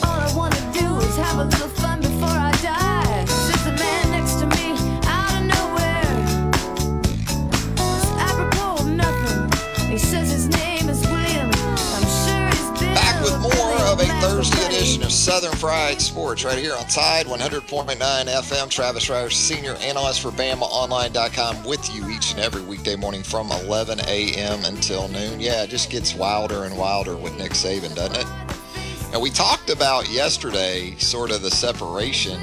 [0.03, 3.25] All I wanna do is have a little fun before I die.
[3.25, 4.67] Sits a man next to me
[5.05, 6.11] out of nowhere.
[7.77, 9.89] It's apropos of nothing.
[9.89, 11.49] He says his name is William.
[11.95, 14.88] I'm sure he's been Back with more of a Thursday edition
[15.19, 18.69] Southern Fried Sports right here on Tide 100.9 FM.
[18.69, 23.99] Travis Reier, senior analyst for BamaOnline.com, with you each and every weekday morning from 11
[24.07, 24.63] a.m.
[24.63, 25.41] until noon.
[25.41, 29.11] Yeah, it just gets wilder and wilder with Nick Saban, doesn't it?
[29.11, 32.39] And we talked about yesterday sort of the separation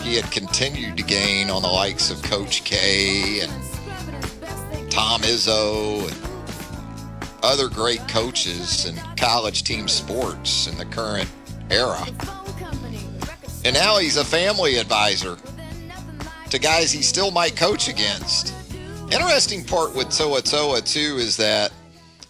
[0.00, 6.32] he had continued to gain on the likes of Coach K and Tom Izzo and
[7.42, 11.28] other great coaches in college team sports in the current
[11.72, 12.06] era.
[13.64, 15.36] And now he's a family advisor
[16.50, 18.54] to guys he still might coach against.
[19.10, 21.72] Interesting part with To'oTo'o, too, is that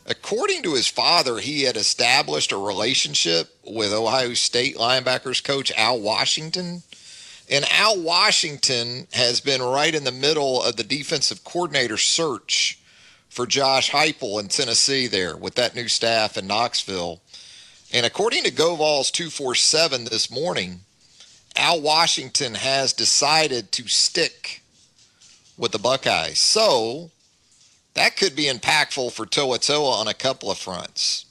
[0.06, 6.00] according to his father, he had established a relationship with Ohio State linebackers coach Al
[6.00, 6.82] Washington.
[7.50, 12.78] And Al Washington has been right in the middle of the defensive coordinator search
[13.28, 17.20] for Josh Heupel in Tennessee there with that new staff in Knoxville.
[17.92, 20.80] And according to GoVols 247 this morning,
[21.56, 24.62] Al Washington has decided to stick
[25.58, 26.38] with the Buckeyes.
[26.38, 27.10] So
[27.92, 31.26] that could be impactful for To'oTo'o on a couple of fronts.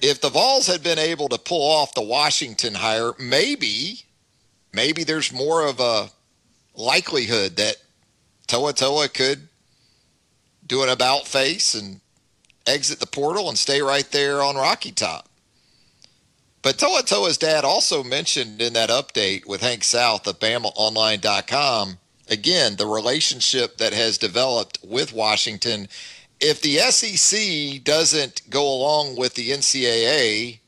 [0.00, 4.00] If the Vols had been able to pull off the Washington hire, maybe,
[4.72, 6.08] maybe there's more of a
[6.74, 7.76] likelihood that
[8.48, 9.48] To'oTo'o could
[10.66, 12.00] do an about face and
[12.66, 15.29] exit the portal and stay right there on Rocky Top.
[16.62, 22.86] But To'oTo'o's dad also mentioned in that update with Hank South of BamaOnline.com, again, the
[22.86, 25.88] relationship that has developed with Washington.
[26.38, 30.58] If the SEC doesn't go along with the NCAA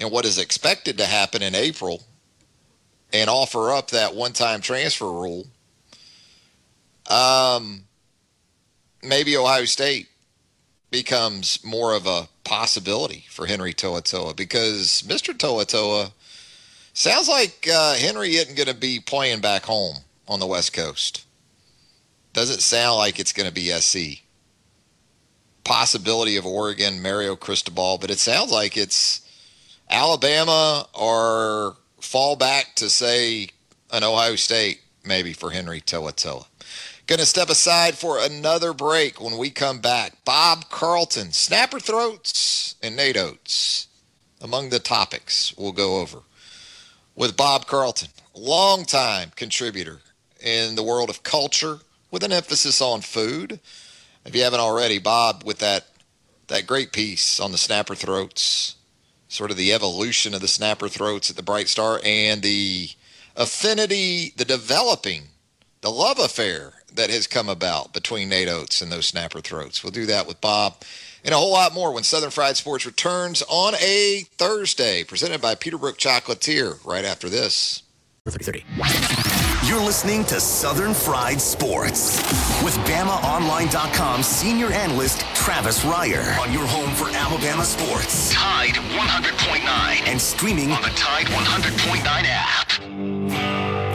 [0.00, 2.02] and what is expected to happen in April
[3.12, 5.46] and offer up that one time transfer rule,
[7.10, 7.84] um,
[9.02, 10.08] maybe Ohio State
[10.90, 15.36] becomes more of a possibility for Henry To'oTo'o because Mr.
[15.36, 16.12] To'oTo'o
[16.94, 19.96] sounds like uh, Henry isn't going to be playing back home
[20.28, 21.26] on the West Coast.
[22.32, 24.22] Doesn't sound like it's going to be SC.
[25.64, 29.28] Possibility of Oregon, Mario Cristobal, but it sounds like it's
[29.90, 33.48] Alabama or fall back to say
[33.92, 36.46] an Ohio State maybe for Henry To'oTo'o.
[37.06, 40.24] Going to step aside for another break when we come back.
[40.24, 43.86] Bob Carlton, snapper throats, and Nate Oates
[44.40, 46.22] among the topics we'll go over
[47.14, 50.00] with Bob Carlton, longtime contributor
[50.40, 51.78] in the world of culture
[52.10, 53.60] with an emphasis on food.
[54.24, 55.86] If you haven't already, Bob, with that
[56.48, 58.74] that great piece on the snapper throats,
[59.28, 62.90] sort of the evolution of the snapper throats at the Bright Star and the
[63.36, 65.28] affinity, the developing,
[65.82, 69.82] the love affair that has come about between Nate Oates and those snapper throats.
[69.82, 70.76] We'll do that with Bob
[71.26, 75.56] and a whole lot more when Southern Fried Sports returns on a Thursday, presented by
[75.56, 77.82] Peterbrooke Chocolatier right after this.
[78.26, 78.64] 30.
[79.66, 82.18] You're listening to Southern Fried Sports
[82.62, 88.32] with BamaOnline.com senior analyst Travis Reier on your home for Alabama sports.
[88.32, 93.85] Tide 100.9 and streaming on the Tide 100.9 app.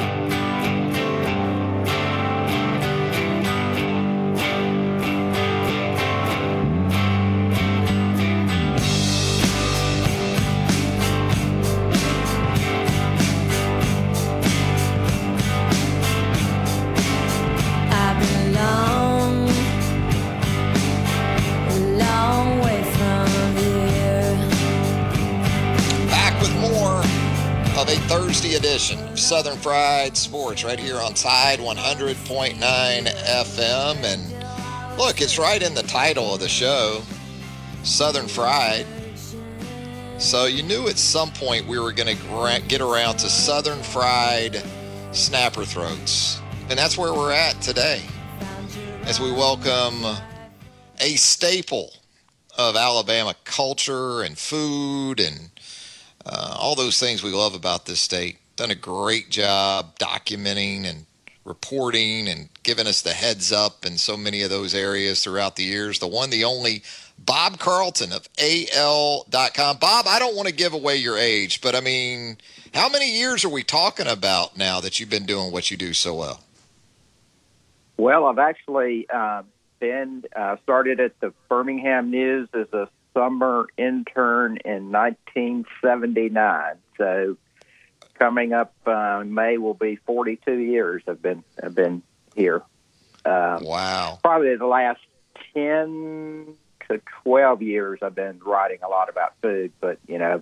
[28.31, 33.95] Thursday edition of Southern Fried Sports right here on Tide 100.9 FM.
[34.05, 37.01] And look, it's right in the title of the show
[37.83, 38.85] Southern Fried.
[40.17, 44.63] So you knew at some point we were going to get around to Southern Fried
[45.11, 46.39] Snapper Throats.
[46.69, 48.01] And that's where we're at today
[49.03, 50.05] as we welcome
[51.01, 51.91] a staple
[52.57, 55.50] of Alabama culture and food and
[56.25, 58.37] uh, all those things we love about this state.
[58.55, 61.05] Done a great job documenting and
[61.45, 65.63] reporting and giving us the heads up in so many of those areas throughout the
[65.63, 65.99] years.
[65.99, 66.83] The one, the only
[67.17, 69.77] Bob Carlton of AL.com.
[69.77, 72.37] Bob, I don't want to give away your age, but I mean,
[72.73, 75.93] how many years are we talking about now that you've been doing what you do
[75.93, 76.41] so well?
[77.97, 79.43] Well, I've actually uh,
[79.79, 86.75] been uh, started at the Birmingham News as a summer intern in 1979.
[86.97, 87.37] So
[88.15, 91.03] coming up uh, May will be 42 years.
[91.07, 92.03] I've been I've been
[92.35, 92.61] here.
[93.25, 94.19] Um, wow.
[94.23, 95.01] Probably the last
[95.53, 96.55] 10
[96.87, 100.41] to 12 years I've been writing a lot about food, but you know,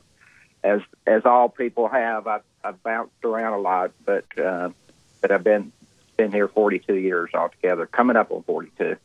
[0.64, 4.70] as as all people have, I've, I've bounced around a lot, but uh,
[5.22, 5.72] but I've been
[6.18, 8.98] been here 42 years altogether, coming up on 42.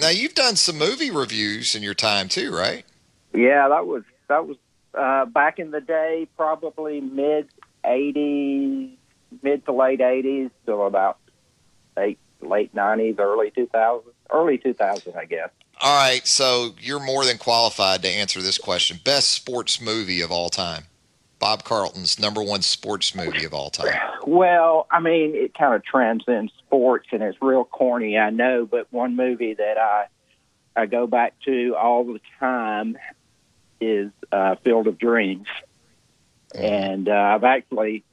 [0.00, 2.84] Now you've done some movie reviews in your time too, right?
[3.34, 4.56] Yeah, that was that was
[4.94, 7.48] uh, back in the day, probably mid
[7.84, 8.92] 80s,
[9.42, 11.18] mid to late 80s, till about
[11.98, 15.50] eight, late 90s, early 2000s, early 2000, I guess.
[15.82, 18.98] All right, so you're more than qualified to answer this question.
[19.04, 20.84] Best sports movie of all time.
[21.40, 23.98] Bob Carlton's number one sports movie of all time.
[24.26, 28.66] Well, I mean, it kind of transcends sports, and it's real corny, I know.
[28.66, 30.06] But one movie that I
[30.76, 32.98] I go back to all the time
[33.80, 35.46] is uh, Field of Dreams,
[36.54, 38.04] and uh, I've actually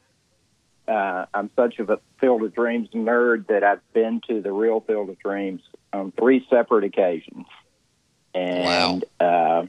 [0.88, 4.80] uh, I'm such of a Field of Dreams nerd that I've been to the real
[4.80, 5.62] Field of Dreams
[5.92, 7.46] on three separate occasions,
[8.34, 9.66] and uh,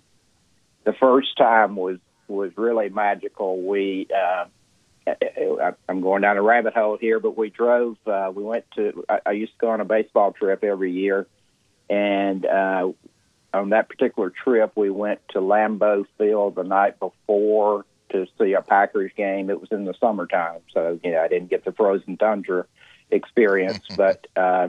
[0.84, 3.60] the first time was was really magical.
[3.60, 4.46] We uh,
[5.88, 7.96] I'm going down a rabbit hole here, but we drove.
[8.06, 9.04] Uh, we went to.
[9.08, 11.26] I, I used to go on a baseball trip every year,
[11.88, 12.92] and uh,
[13.54, 18.62] on that particular trip, we went to Lambeau Field the night before to see a
[18.62, 19.50] Packers game.
[19.50, 22.66] It was in the summertime, so you know I didn't get the frozen tundra
[23.10, 24.26] experience, but.
[24.36, 24.68] Uh,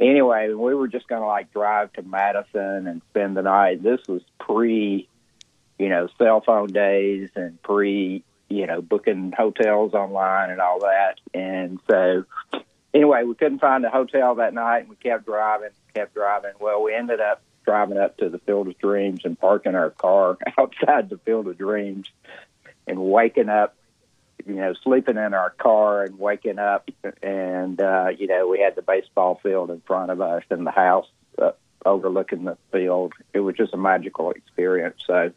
[0.00, 3.80] Anyway, we were just going to like drive to Madison and spend the night.
[3.80, 5.08] This was pre,
[5.78, 11.18] you know, cell phone days and pre, you know, booking hotels online and all that.
[11.32, 12.24] And so,
[12.92, 16.52] anyway, we couldn't find a hotel that night, and we kept driving, kept driving.
[16.60, 20.38] Well, we ended up driving up to the Field of Dreams and parking our car
[20.58, 22.08] outside the Field of Dreams,
[22.86, 23.74] and waking up,
[24.46, 26.88] you know, sleeping in our car and waking up,
[27.22, 30.70] and uh, you know, we had the baseball field in front of us and the
[30.70, 31.08] house
[31.40, 31.52] uh,
[31.84, 33.14] overlooking the field.
[33.32, 35.02] It was just a magical experience.
[35.06, 35.32] So,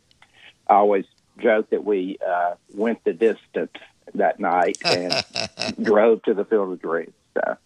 [0.70, 1.06] I always
[1.40, 3.72] joke that we uh, went the distance
[4.16, 5.24] that night and
[5.82, 7.14] drove to the Field of Dreams.
[7.36, 7.58] So.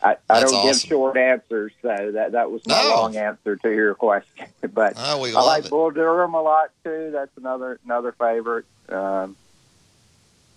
[0.00, 2.88] I, I don't give short answers, so that that was my No.
[2.90, 4.46] long answer to your question.
[4.72, 5.70] But Oh, I like it.
[5.70, 7.10] Bull Durham a lot too.
[7.12, 8.64] That's another another favorite.
[8.88, 9.34] Um,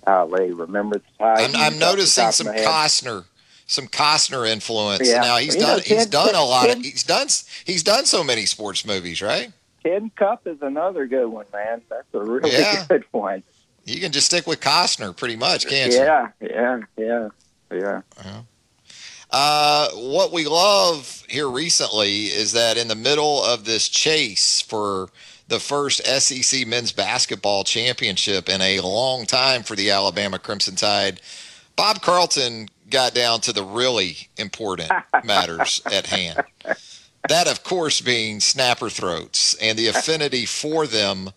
[0.05, 2.47] golly, remember the I'm, I'm noticing some.
[2.47, 3.25] Costner,
[3.67, 5.07] some Costner influence.
[5.07, 5.21] Yeah.
[5.21, 5.79] Now he's You know, done.
[5.79, 6.69] he's Ted- done a lot.
[6.69, 7.27] Of, he's done.
[7.65, 9.51] He's done so many sports movies, right?
[9.83, 11.81] Tin Cup is another good one, man.
[11.89, 12.85] That's a really Yeah.
[12.89, 13.43] good one.
[13.85, 15.99] You can just stick with Costner, pretty much, can't you?
[15.99, 17.29] Yeah, yeah, yeah,
[17.71, 18.01] yeah.
[19.31, 25.09] Uh, what we love here recently is that in the middle of this chase for
[25.47, 31.21] the first SEC men's basketball championship in a long time for the Alabama Crimson Tide,
[31.75, 34.91] Bob Carlton got down to the really important
[35.23, 36.43] matters at hand.
[37.29, 41.31] That, of course, being snapper throats and the affinity for them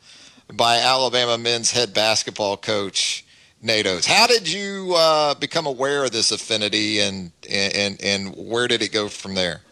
[0.53, 3.25] by Alabama men's head basketball coach
[3.65, 4.07] Nate Oats.
[4.07, 8.93] How did you uh, become aware of this affinity, and and and where did it
[8.93, 9.63] go from there?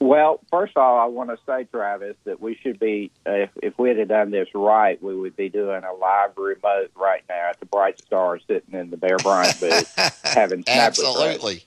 [0.00, 3.50] Well, first of all, I want to say, Travis, that we should be, uh, if,
[3.62, 7.50] if we had done this right, we would be doing a live remote right now
[7.50, 9.94] at the Bright Star sitting in the Bear Bryant booth
[10.24, 10.64] having.
[10.66, 11.64] Absolutely,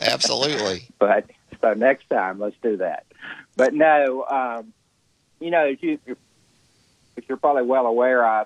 [0.00, 0.84] absolutely.
[1.00, 1.28] But
[1.64, 3.06] so next time, let's do that.
[3.56, 4.74] But no, um,
[5.40, 5.98] you know, you,
[7.16, 8.44] if you're probably well aware, I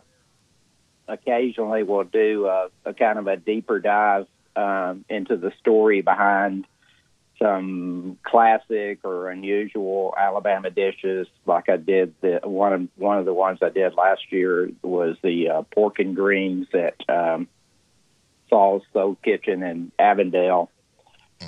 [1.08, 6.66] occasionally will do a, a kind of a deeper dive um, into the story behind
[7.40, 13.34] some classic or unusual Alabama dishes, like I did the one of one of the
[13.34, 17.48] ones I did last year was the uh, pork and greens at um,
[18.48, 20.70] Saw's Soul Kitchen in Avondale.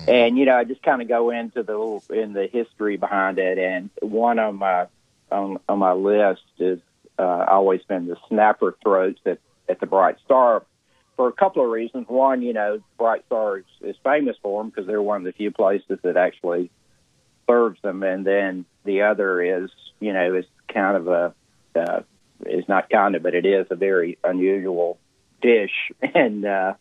[0.06, 3.58] And you know, I just kind of go into the in the history behind it,
[3.58, 4.86] and one of my
[5.30, 6.80] on, on my list is
[7.18, 9.38] uh, always been the snapper throats at
[9.68, 10.64] at the Bright Star
[11.16, 12.06] for a couple of reasons.
[12.08, 15.32] One, you know, Bright Star is, is famous for them because they're one of the
[15.32, 16.70] few places that actually
[17.48, 21.34] serves them, and then the other is, you know, it's kind of a
[21.74, 22.02] uh,
[22.46, 24.98] is not kind of, but it is a very unusual
[25.42, 26.74] dish, and uh,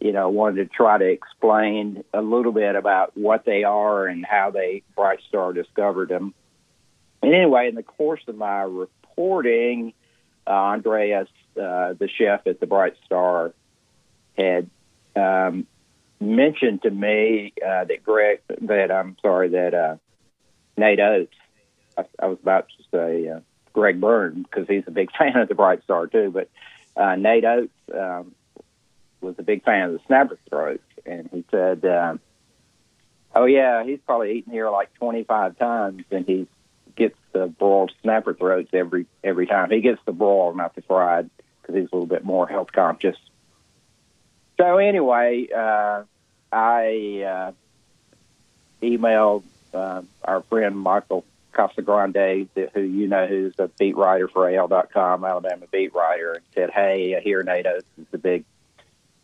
[0.00, 4.24] you know, wanted to try to explain a little bit about what they are and
[4.24, 6.34] how they Bright Star discovered them.
[7.22, 9.92] And anyway, in the course of my reporting,
[10.46, 13.52] uh, Andreas, uh, the chef at the Bright Star,
[14.36, 14.70] had
[15.16, 15.66] um,
[16.20, 19.96] mentioned to me uh, that Greg, that I'm sorry, that uh,
[20.76, 21.34] Nate Oats,
[21.96, 23.40] I, I was about to say uh,
[23.72, 26.48] Greg Byrne because he's a big fan of the Bright Star too, but
[26.96, 28.34] uh, Nate Oats um,
[29.20, 32.20] was a big fan of the snapper throat, and he said, um,
[33.34, 36.46] "Oh yeah, he's probably eaten here like 25 times, and he
[36.96, 39.70] gets the broiled snapper throats every every time.
[39.70, 43.16] He gets the broiled, not the fried, because he's a little bit more health conscious."
[44.56, 46.02] So anyway, uh,
[46.52, 47.52] I uh,
[48.82, 55.24] emailed uh, our friend Michael Casagrande, who you know who's a beat writer for AL.com,
[55.24, 58.44] Alabama beat writer, and said, "Hey, I hear Nate Oats is a big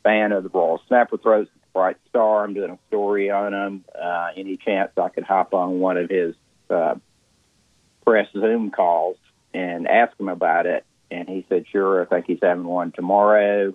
[0.05, 2.45] fan of the Royal Snapper Throats, Bright Star.
[2.45, 3.85] I'm doing a story on them.
[4.01, 6.37] Uh, any chance I could hop on one of his
[6.71, 6.95] uh,
[8.05, 9.17] press Zoom calls
[9.53, 12.03] and ask him about it?" And he said, "Sure.
[12.03, 13.75] I think he's having one tomorrow.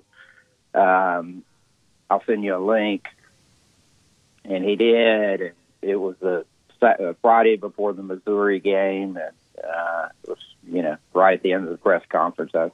[0.74, 1.44] Um,
[2.10, 3.08] I'll send you a link."
[4.46, 5.42] And he did.
[5.42, 6.46] And it was a
[6.80, 11.44] Sa- uh, Friday before the Missouri game, and uh, it was you know right at
[11.44, 12.52] the end of the press conference.
[12.56, 12.72] I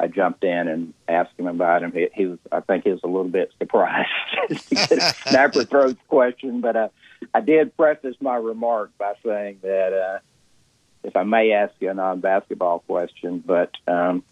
[0.00, 1.92] I jumped in and asked him about him.
[1.92, 4.08] He, he was, I think, he was a little bit surprised
[4.48, 6.88] to get a snapper throats question, but uh,
[7.34, 10.18] I did preface my remark by saying that uh,
[11.04, 14.24] if I may ask you a non-basketball question, but um,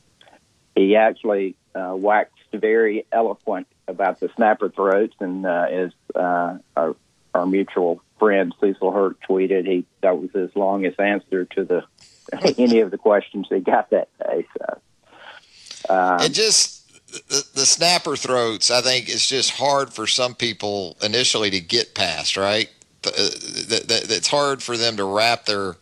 [0.75, 6.97] he actually uh, waxed very eloquent about the snapper throats, and uh, as uh, our
[7.35, 11.85] our mutual friend Cecil Hurt tweeted, he that was his longest answer to the
[12.59, 14.47] any of the questions he got that day.
[14.57, 14.81] So.
[15.89, 16.78] Um, it just
[17.28, 18.70] the, the snapper throats.
[18.70, 22.36] I think it's just hard for some people initially to get past.
[22.36, 22.68] Right,
[23.03, 25.76] the, it's hard for them to wrap their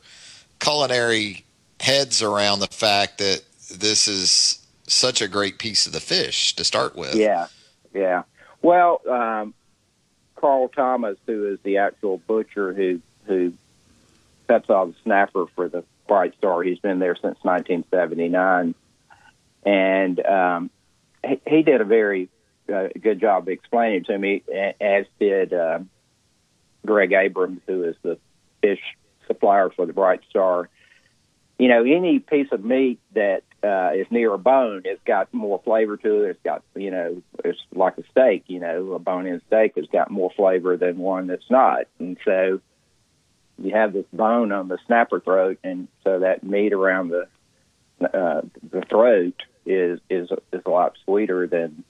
[0.61, 1.45] culinary
[1.81, 3.43] heads around the fact that
[3.75, 7.15] this is such a great piece of the fish to start with.
[7.15, 7.49] Yeah,
[7.93, 8.23] yeah.
[8.63, 9.55] Well, um,
[10.37, 13.53] Carl Thomas, who is the actual butcher who who
[14.47, 18.75] cuts all the snapper for the Bright Star, he's been there since 1979
[19.67, 20.71] and um,
[21.27, 22.31] he, he did a very
[22.73, 24.43] uh, good job explaining to me,
[24.81, 25.81] as did uh,
[26.87, 28.19] Greg Abrams, who is the
[28.63, 28.81] fish
[29.27, 30.69] supplier for the Bright Star.
[31.59, 35.61] You know, any piece of meat that uh, is near a bone, it's got more
[35.65, 36.31] flavor to it.
[36.31, 38.45] It's got, you know, it's like a steak.
[38.47, 42.61] You know, a bone-in steak has got more flavor than one that's not, and so
[43.59, 47.29] you have this bone on the snapper throat, and so that meat around the
[48.03, 49.35] uh, the throat
[49.67, 51.85] is is is a lot sweeter than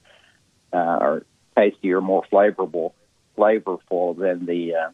[0.73, 2.93] uh, or tastier, more flavorful
[3.37, 4.91] flavorful than the uh,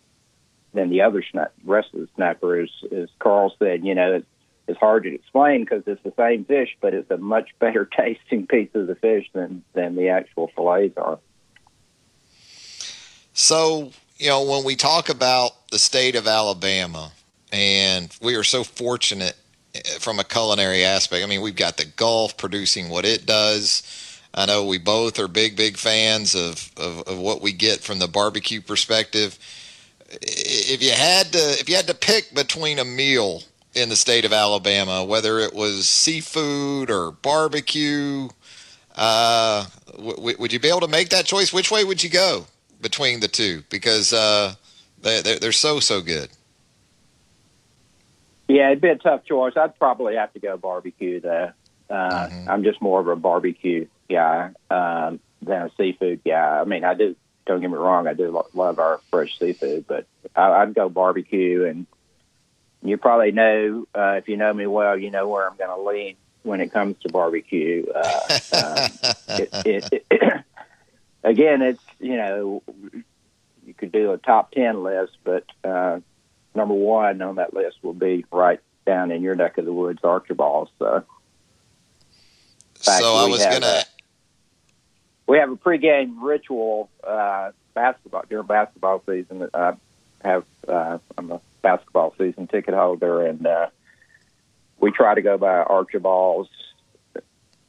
[0.74, 1.22] than the other
[1.64, 2.60] rest of the snapper.
[2.60, 4.26] As as Carl said, you know, it's,
[4.68, 8.46] it's hard to explain because it's the same fish, but it's a much better tasting
[8.46, 11.18] piece of the fish than than the actual fillets are.
[13.32, 17.12] So you know, when we talk about the state of Alabama,
[17.52, 19.36] and we are so fortunate
[19.98, 21.24] from a culinary aspect.
[21.24, 23.82] I mean, we've got the Gulf producing what it does.
[24.34, 27.98] I know we both are big, big fans of, of, of, what we get from
[27.98, 29.38] the barbecue perspective.
[30.10, 33.42] If you had to, if you had to pick between a meal
[33.74, 38.28] in the state of Alabama, whether it was seafood or barbecue,
[38.96, 41.52] uh, w- would you be able to make that choice?
[41.52, 42.46] Which way would you go
[42.80, 43.64] between the two?
[43.68, 44.54] Because uh,
[45.00, 46.30] they, they're, they're so so good.
[48.52, 49.54] Yeah, it'd be a tough choice.
[49.56, 51.52] I'd probably have to go barbecue though.
[51.88, 52.50] Uh, mm-hmm.
[52.50, 56.60] I'm just more of a barbecue guy um, than a seafood guy.
[56.60, 57.16] I mean, I do.
[57.46, 58.06] Don't get me wrong.
[58.06, 61.64] I do lo- love our fresh seafood, but I, I'd go barbecue.
[61.64, 61.86] And
[62.82, 65.82] you probably know uh, if you know me well, you know where I'm going to
[65.82, 67.86] lean when it comes to barbecue.
[67.86, 68.90] Uh, um,
[69.28, 70.44] it, it, it,
[71.24, 72.62] again, it's you know
[73.64, 76.00] you could do a top ten list, but uh,
[76.54, 80.00] number one on that list will be right down in your neck of the woods,
[80.02, 80.68] Archibald.
[80.78, 81.04] So,
[82.74, 83.82] fact, so I was gonna.
[85.26, 89.48] we have a pregame ritual uh, basketball during basketball season.
[89.54, 89.74] I
[90.22, 93.68] have uh, I'm a basketball season ticket holder, and uh,
[94.80, 96.50] we try to go by Archibald's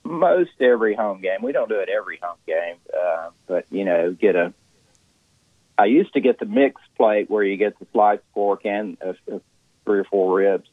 [0.04, 1.42] most every home game.
[1.42, 4.54] We don't do it every home game, uh, but you know, get a.
[5.78, 9.14] I used to get the mixed plate where you get the sliced pork and uh,
[9.86, 10.70] three or four ribs,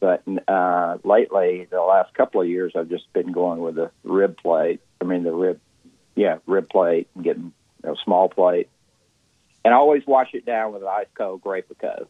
[0.00, 4.36] but uh, lately, the last couple of years, I've just been going with the rib
[4.36, 4.80] plate.
[5.00, 5.60] I mean, the rib,
[6.16, 7.52] yeah, rib plate, and getting
[7.84, 8.68] a small plate,
[9.64, 12.06] and I always wash it down with an ice cold Grapico.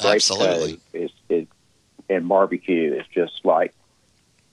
[0.00, 0.80] Absolutely.
[0.92, 1.46] Is, is
[2.08, 3.74] and barbecue is just like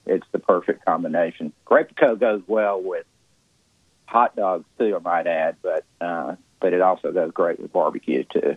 [0.06, 1.52] it's the perfect combination.
[1.66, 3.04] Grapico goes well with
[4.10, 8.24] hot dogs too, I might add, but uh, but it also goes great with barbecue
[8.24, 8.56] too.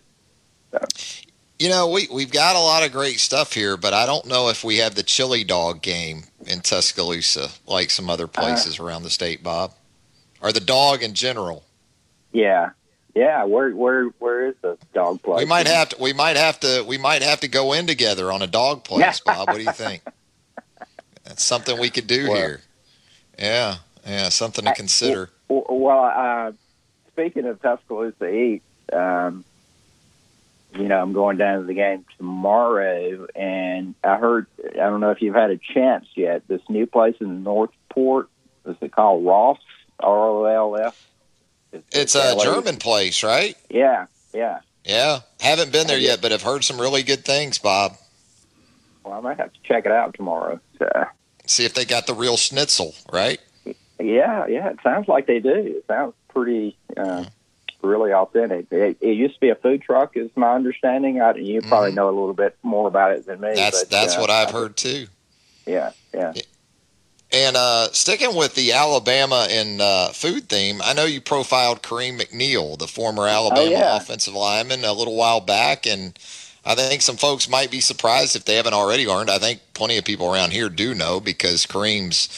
[1.59, 4.49] You know, we we've got a lot of great stuff here, but I don't know
[4.49, 9.09] if we have the chili dog game in Tuscaloosa like some other places around the
[9.09, 9.71] state, Bob,
[10.41, 11.63] or the dog in general.
[12.31, 12.71] Yeah,
[13.13, 13.43] yeah.
[13.45, 15.37] Where where where is the dog place?
[15.39, 15.97] We might have to.
[16.01, 16.83] We might have to.
[16.85, 19.47] We might have to go in together on a dog place, Bob.
[19.47, 20.01] What do you think?
[21.23, 22.61] That's something we could do Well- here.
[23.39, 25.29] Yeah, yeah, something to consider.
[25.47, 26.51] Well, uh,
[27.11, 29.45] speaking of Tuscaloosa Eat, um,
[30.75, 35.11] you know, I'm going down to the game tomorrow, and I heard, I don't know
[35.11, 38.29] if you've had a chance yet, this new place in Northport,
[38.65, 39.59] is it called Ross?
[39.99, 41.07] R O L F?
[41.91, 43.55] It's a German place, right?
[43.69, 44.59] Yeah, yeah.
[44.85, 47.95] Yeah, haven't been there yet, but I've heard some really good things, Bob.
[49.03, 50.59] Well, I might have to check it out tomorrow.
[50.77, 50.89] So,
[51.45, 53.39] See if they got the real schnitzel, right?
[53.99, 55.53] Yeah, yeah, it sounds like they do.
[55.53, 57.25] It sounds pretty, uh,
[57.81, 58.71] really authentic.
[58.71, 61.21] It, it used to be a food truck, is my understanding.
[61.21, 63.49] I, you probably know a little bit more about it than me.
[63.49, 63.57] Mm-hmm.
[63.57, 65.07] That's but, that's uh, what I've heard too.
[65.65, 66.33] Yeah, yeah.
[67.31, 72.21] And uh, sticking with the Alabama and uh, food theme, I know you profiled Kareem
[72.21, 73.97] McNeal, the former Alabama yeah.
[73.97, 76.17] offensive lineman, a little while back, and
[76.63, 79.31] I think some folks might be surprised if they haven't already learned.
[79.31, 82.29] I think plenty of people around here do know because Kareem's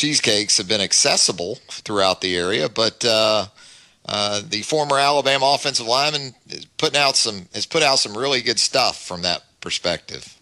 [0.00, 3.04] cheesecakes have been accessible throughout the area, but.
[3.04, 3.46] Uh,
[4.06, 8.40] uh, the former Alabama offensive lineman is putting out some has put out some really
[8.40, 10.36] good stuff from that perspective.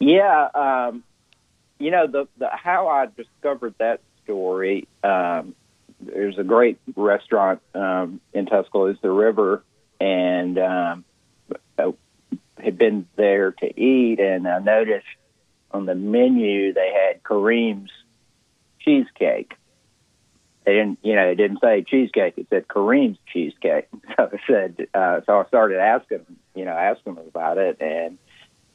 [0.00, 1.04] Yeah, um,
[1.78, 4.88] you know the, the how I discovered that story.
[5.04, 5.54] Um,
[6.00, 9.62] there's a great restaurant um, in Tuscaloosa River,
[10.00, 11.04] and um,
[11.78, 11.92] I
[12.58, 15.06] had been there to eat, and I noticed
[15.70, 17.90] on the menu they had Kareem's
[18.86, 19.54] cheesecake.
[20.64, 22.34] They didn't, you know, it didn't say cheesecake.
[22.36, 23.88] It said Kareem's cheesecake.
[24.16, 26.24] So I said, uh, so I started asking,
[26.54, 28.16] you know, asking them about it, and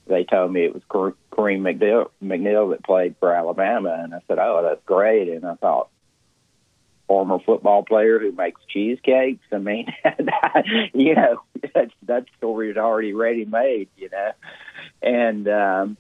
[0.08, 4.20] they told me it was Kare- Kareem McNeal, McNeal that played for Alabama, and I
[4.28, 5.90] said, "Oh, that's great." And I thought,
[7.08, 9.46] former football player who makes cheesecakes.
[9.52, 9.88] I mean,
[10.94, 11.42] you know,
[11.74, 14.32] that that story is already ready made, you know.
[15.02, 15.98] And um,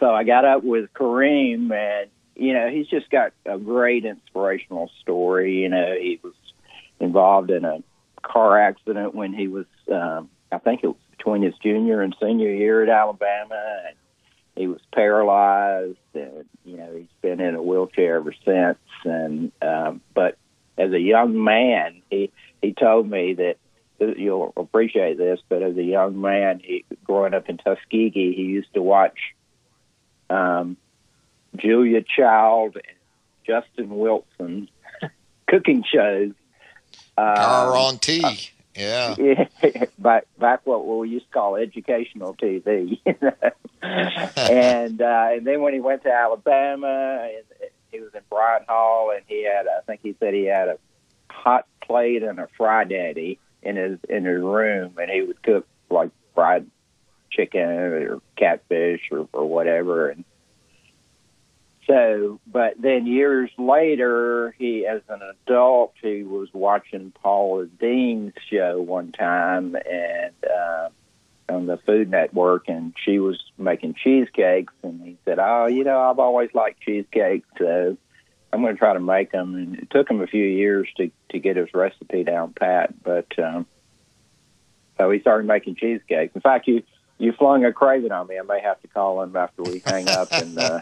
[0.00, 4.90] so I got up with Kareem, and you know, he's just got a great inspirational
[5.00, 5.62] story.
[5.62, 6.34] You know, he was
[7.00, 7.82] involved in a
[8.22, 12.50] car accident when he was, um, I think it was between his junior and senior
[12.50, 13.96] year at Alabama, and
[14.56, 18.78] he was paralyzed, and you know, he's been in a wheelchair ever since.
[19.04, 20.36] And um, but
[20.76, 22.30] as a young man, he
[22.60, 23.56] he told me that
[23.98, 28.72] you'll appreciate this, but as a young man, he growing up in Tuskegee, he used
[28.74, 29.18] to watch
[30.28, 30.76] um,
[31.56, 32.96] Julia Child and
[33.46, 34.68] Justin Wilson
[35.46, 36.32] cooking shows.
[37.16, 38.50] Um, Car on T.
[38.74, 39.14] Yeah.
[39.18, 43.00] yeah, back back what we used to call educational TV.
[43.82, 49.12] and uh, and then when he went to Alabama, and he was in Bryant Hall,
[49.14, 50.78] and he had I think he said he had a
[51.30, 55.66] hot plate and a fry daddy in his in his room, and he would cook
[55.90, 56.66] like fried
[57.30, 60.24] chicken or catfish or, or whatever, and
[61.92, 68.80] so, but then years later, he, as an adult, he was watching Paula Deen's show
[68.80, 70.88] one time and uh,
[71.50, 76.00] on the Food Network, and she was making cheesecakes, and he said, "Oh, you know,
[76.00, 77.98] I've always liked cheesecakes, so
[78.50, 81.10] I'm going to try to make them." And it took him a few years to
[81.28, 83.66] to get his recipe down pat, but um,
[84.96, 86.34] so he started making cheesecakes.
[86.34, 86.84] In fact, you
[87.22, 88.36] you flung a craving on me.
[88.38, 90.80] I may have to call him after we hang up and uh,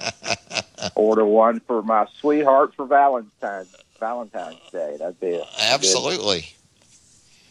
[0.97, 4.97] order one for my sweetheart for Valentine's Valentine's Day.
[4.99, 6.49] That'd be a, Absolutely.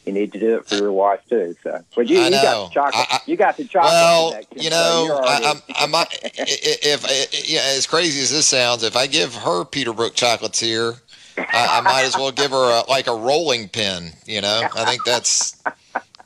[0.05, 1.55] you need to do it for your wife too.
[1.63, 2.95] So, but you, you got the chocolate.
[3.11, 3.91] I- I- you got the chocolate.
[3.93, 7.85] Well, connection, you know, you're I, I'm, I might, i- i- if, i- yeah, as
[7.85, 10.95] crazy as this sounds, if I give her Peterbrooke chocolates here,
[11.37, 14.11] I, I might as well give her a, like a rolling pin.
[14.25, 15.61] You know, I think that's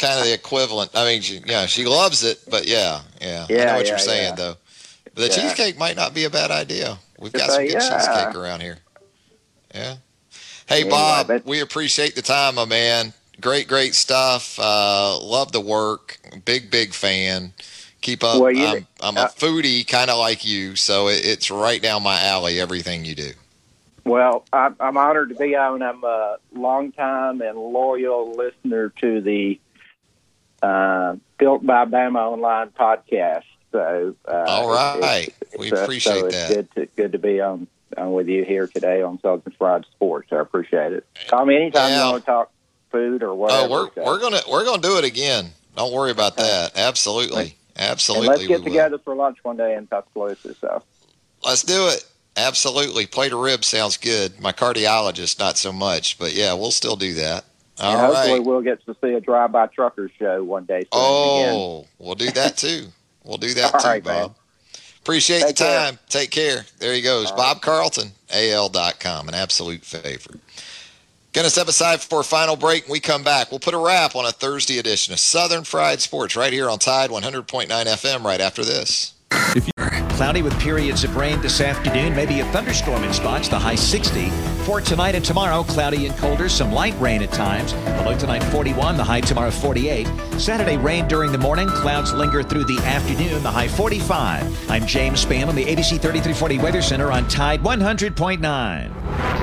[0.03, 0.91] kind of the equivalent.
[0.93, 3.99] I mean, she, yeah, she loves it, but yeah, yeah, I know what yeah, you're
[3.99, 4.35] saying yeah.
[4.35, 4.55] though.
[5.15, 5.27] The Yeah.
[5.29, 6.97] cheesecake might not be a bad idea.
[7.19, 7.79] We've got some good yeah.
[7.79, 8.77] cheesecake around here.
[9.73, 9.95] Yeah.
[10.67, 13.13] Hey, Bob, but- we appreciate the time, my man.
[13.41, 14.59] Great, great stuff.
[14.59, 16.19] Uh, love the work.
[16.45, 17.53] Big, big fan.
[18.01, 18.41] Keep up.
[18.41, 21.81] Well, you- I'm, I'm a uh, foodie, kind of like you, so it, it's right
[21.81, 22.59] down my alley.
[22.59, 23.31] Everything you do.
[24.05, 25.81] Well, I'm, I'm honored to be on.
[25.81, 29.59] I'm a longtime and loyal listener to the
[30.63, 33.43] uh, Built by Bama Online podcast.
[33.71, 36.53] So, uh, All it's- it's- We it's, uh, appreciate so it's that.
[36.55, 40.29] Good to good to be on, on with you here today on Southern Fried Sports.
[40.31, 41.05] I appreciate it.
[41.27, 42.05] Call me anytime Yeah.
[42.05, 42.51] you want to talk
[42.91, 43.67] food or whatever.
[43.67, 44.03] Oh, we're so.
[44.05, 45.51] we're gonna we're gonna do it again.
[45.75, 46.77] Don't worry about that.
[46.77, 48.27] Absolutely, and absolutely.
[48.27, 48.65] let's we get will.
[48.65, 50.53] together for lunch one day in Tuscaloosa.
[50.55, 50.83] So,
[51.43, 52.05] Let's do it.
[52.37, 53.05] Absolutely.
[53.05, 54.39] Plate of ribs sounds good.
[54.39, 57.43] My cardiologist, not so much, but yeah, we'll still do that.
[57.79, 58.15] All and right.
[58.15, 60.81] hopefully we'll get to see a drive-by trucker show one day.
[60.93, 61.55] Soon again.
[61.55, 62.87] Oh, we'll do that too.
[63.23, 64.31] We'll do that All too, right, Bob.
[64.31, 64.35] man.
[65.01, 65.79] Appreciate Take the care.
[65.91, 65.99] time.
[66.07, 66.65] Take care.
[66.79, 67.29] There he goes.
[67.31, 70.39] Bob Carlton, AL.com, an absolute favorite.
[71.33, 72.83] Going to step aside for a final break.
[72.85, 75.99] When we come back, we'll put a wrap on a Thursday edition of Southern Fried
[75.99, 79.13] Sports right here on Tide 100.9 FM right after this.
[80.13, 84.29] Cloudy with periods of rain this afternoon, maybe a thunderstorm in spots, the high 60.
[84.63, 87.73] For tonight and tomorrow, cloudy and colder, some light rain at times.
[87.73, 90.07] The low tonight 41, the high tomorrow 48.
[90.37, 94.69] Saturday, rain during the morning, clouds linger through the afternoon, the high 45.
[94.69, 99.42] I'm James Spann on the ABC 3340 Weather Center on Tide 100.9.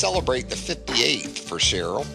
[0.00, 2.06] Celebrate the 58th for Cheryl.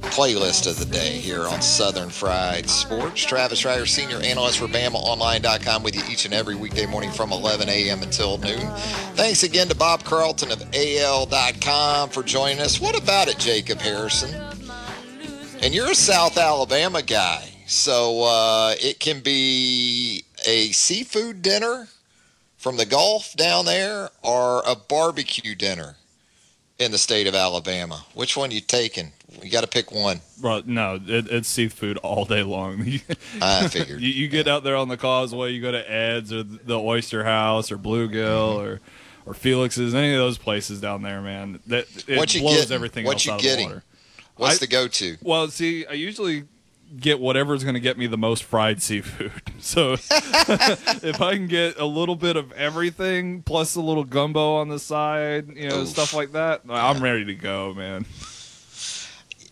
[0.00, 3.24] Playlist of the day here on Southern Fried Sports.
[3.24, 7.68] Travis Reier, senior analyst for BamaOnline.com, with you each and every weekday morning from 11
[7.68, 8.02] a.m.
[8.02, 8.68] until noon.
[9.14, 12.80] Thanks again to Bob Carlton of AL.com for joining us.
[12.80, 14.34] What about it, Jacob Harrison?
[15.62, 21.86] And you're a South Alabama guy, so uh, it can be a seafood dinner
[22.56, 25.94] from the Gulf down there or a barbecue dinner
[26.78, 28.04] in the state of Alabama.
[28.14, 29.12] Which one you taking?
[29.42, 30.20] You got to pick one.
[30.40, 32.80] Bro, no, it, it's seafood all day long.
[33.42, 34.00] I figured.
[34.00, 37.24] you, you get out there on the causeway, you go to Ed's or the Oyster
[37.24, 38.08] House or Bluegill
[38.56, 38.66] Mm-hmm.
[38.66, 38.80] or
[39.26, 41.60] or Felix's, any of those places down there, man.
[41.66, 42.74] That it What you blows getting?
[42.74, 43.66] everything What else you out getting?
[43.66, 43.84] of the water.
[44.36, 45.16] What's I- the go-to?
[45.22, 46.44] Well, see, I usually
[46.96, 49.32] get whatever's going to get me the most fried seafood.
[49.60, 54.68] So if I can get a little bit of everything plus a little gumbo on
[54.68, 55.88] the side, you know, Oof.
[55.88, 58.06] stuff like that, I'm ready to go, man.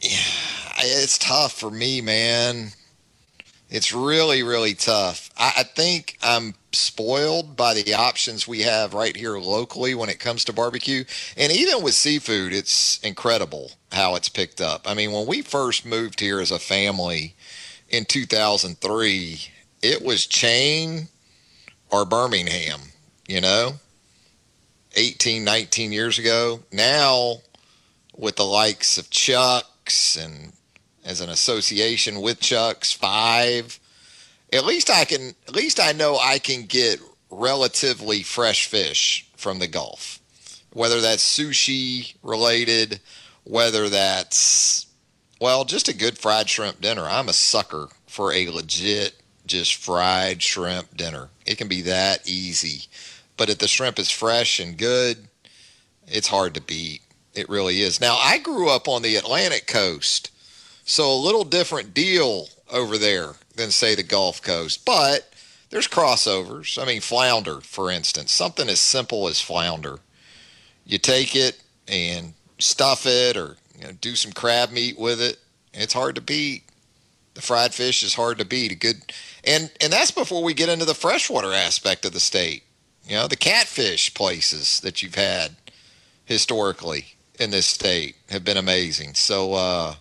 [0.00, 0.16] Yeah,
[0.78, 2.68] It's tough for me, man.
[3.68, 5.25] It's really, really tough.
[5.36, 10.20] I, I think I'm spoiled by the options we have right here locally when it
[10.20, 11.04] comes to barbecue.
[11.36, 14.88] And even with seafood, it's incredible how it's picked up.
[14.88, 17.34] I mean, when we first moved here as a family
[17.88, 19.40] in 2003,
[19.82, 21.08] it was Chain
[21.90, 22.80] or Birmingham,
[23.28, 23.74] you know,
[24.94, 26.60] 18, 19 years ago.
[26.72, 27.36] Now,
[28.16, 30.52] with the likes of Chuck's and
[31.04, 33.78] as an association with Chuck's Five,
[34.52, 39.58] at least I can at least I know I can get relatively fresh fish from
[39.58, 40.20] the Gulf.
[40.72, 43.00] Whether that's sushi related,
[43.44, 44.86] whether that's
[45.40, 47.04] well, just a good fried shrimp dinner.
[47.04, 51.28] I'm a sucker for a legit just fried shrimp dinner.
[51.44, 52.86] It can be that easy.
[53.36, 55.28] But if the shrimp is fresh and good,
[56.06, 57.02] it's hard to beat.
[57.34, 58.00] It really is.
[58.00, 60.30] Now, I grew up on the Atlantic coast,
[60.84, 64.84] so a little different deal over there than, say, the Gulf Coast.
[64.84, 65.32] But
[65.70, 66.80] there's crossovers.
[66.80, 69.98] I mean, flounder, for instance, something as simple as flounder.
[70.84, 75.38] You take it and stuff it or you know, do some crab meat with it.
[75.74, 76.62] It's hard to beat.
[77.34, 78.72] The fried fish is hard to beat.
[78.72, 79.12] A good,
[79.44, 82.62] and and that's before we get into the freshwater aspect of the state.
[83.04, 85.56] You know, the catfish places that you've had
[86.24, 89.14] historically in this state have been amazing.
[89.14, 89.94] So, uh,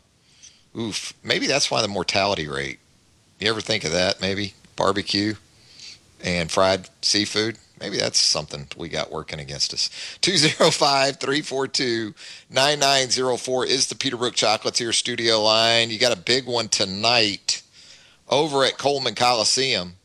[0.78, 2.80] oof, maybe that's why the mortality rate.
[3.40, 4.22] You ever think of that?
[4.22, 5.36] Maybe barbecue
[6.24, 7.58] and fried seafood.
[7.80, 9.90] Maybe that's something we got working against us.
[10.22, 12.14] 205 342
[12.50, 15.90] 9904 is the Peterbrooke Chocolatier studio line.
[15.90, 17.62] You got a big one tonight
[18.30, 19.96] over at Coleman Coliseum.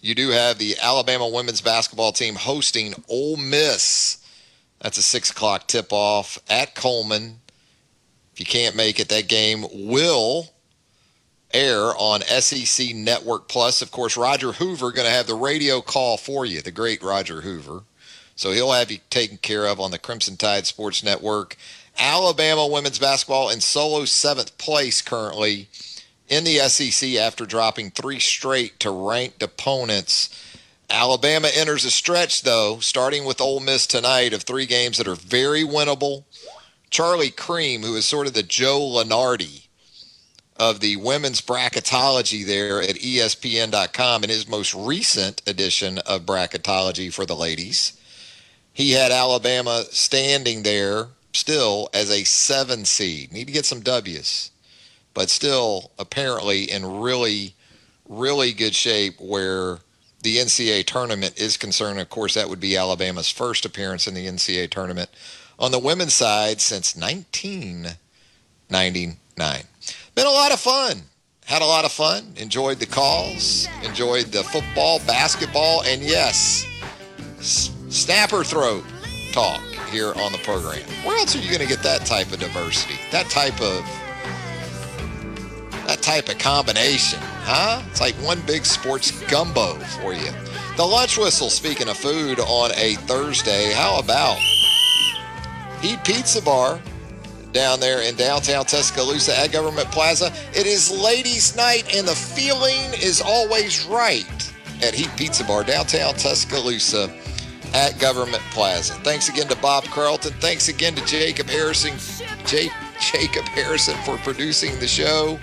[0.00, 4.18] You do have the Alabama women's basketball team hosting Ole Miss.
[4.80, 7.40] That's a six o'clock tip off at Coleman.
[8.32, 10.53] If you can't make it, that game will
[11.54, 13.80] air on SEC Network Plus.
[13.80, 17.40] Of course, Roger Hoover going to have the radio call for you, the great Roger
[17.42, 17.84] Hoover.
[18.36, 21.56] So he'll have you taken care of on the Crimson Tide Sports Network.
[21.98, 25.68] Alabama women's basketball in solo seventh place currently
[26.28, 30.28] in the SEC after dropping three straight to ranked opponents.
[30.90, 35.14] Alabama enters a stretch, though, starting with Ole Miss tonight of three games that are
[35.14, 36.24] very winnable.
[36.90, 39.63] Charlie Creme, who is sort of the Joe Lunardi
[40.56, 47.26] of the women's bracketology there at ESPN.com in his most recent edition of bracketology for
[47.26, 47.98] the ladies.
[48.72, 53.32] He had Alabama standing there still as a seven seed.
[53.32, 54.50] Need to get some W's,
[55.12, 57.54] but still apparently in really,
[58.08, 59.78] really good shape where
[60.22, 62.00] the NCAA tournament is concerned.
[62.00, 65.10] Of course, that would be Alabama's first appearance in the NCAA tournament
[65.58, 66.96] on the women's side since
[68.74, 69.62] 1999.
[70.14, 71.02] Been a lot of fun.
[71.44, 72.32] Had a lot of fun.
[72.36, 73.68] Enjoyed the calls.
[73.84, 76.66] Enjoyed the football, basketball, and yes,
[77.40, 78.84] snapper throat
[79.32, 79.60] talk
[79.90, 80.82] here on the program.
[81.04, 82.94] Where else are you going to get that type of diversity?
[83.12, 83.84] That type of
[85.86, 87.82] that type of combination, huh?
[87.90, 90.30] It's like one big sports gumbo for you.
[90.76, 94.38] The lunch whistle, speaking of food on a Thursday, how about
[95.80, 96.80] Heat Pizza Bar
[97.54, 100.30] down there in downtown Tuscaloosa at Government Plaza?
[100.52, 104.52] It is ladies' night, and the feeling is always right
[104.82, 107.10] at Heat Pizza Bar downtown Tuscaloosa
[107.72, 108.94] at Government Plaza.
[108.96, 110.32] Thanks again to Bob Carlton.
[110.40, 111.94] Thanks again to Jacob Harrison,
[112.44, 115.38] J- Jacob Harrison for producing the show.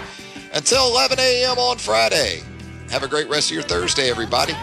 [0.54, 1.58] Until 11 a.m.
[1.58, 2.42] on Friday.
[2.90, 4.54] Have a great rest of your Thursday, everybody.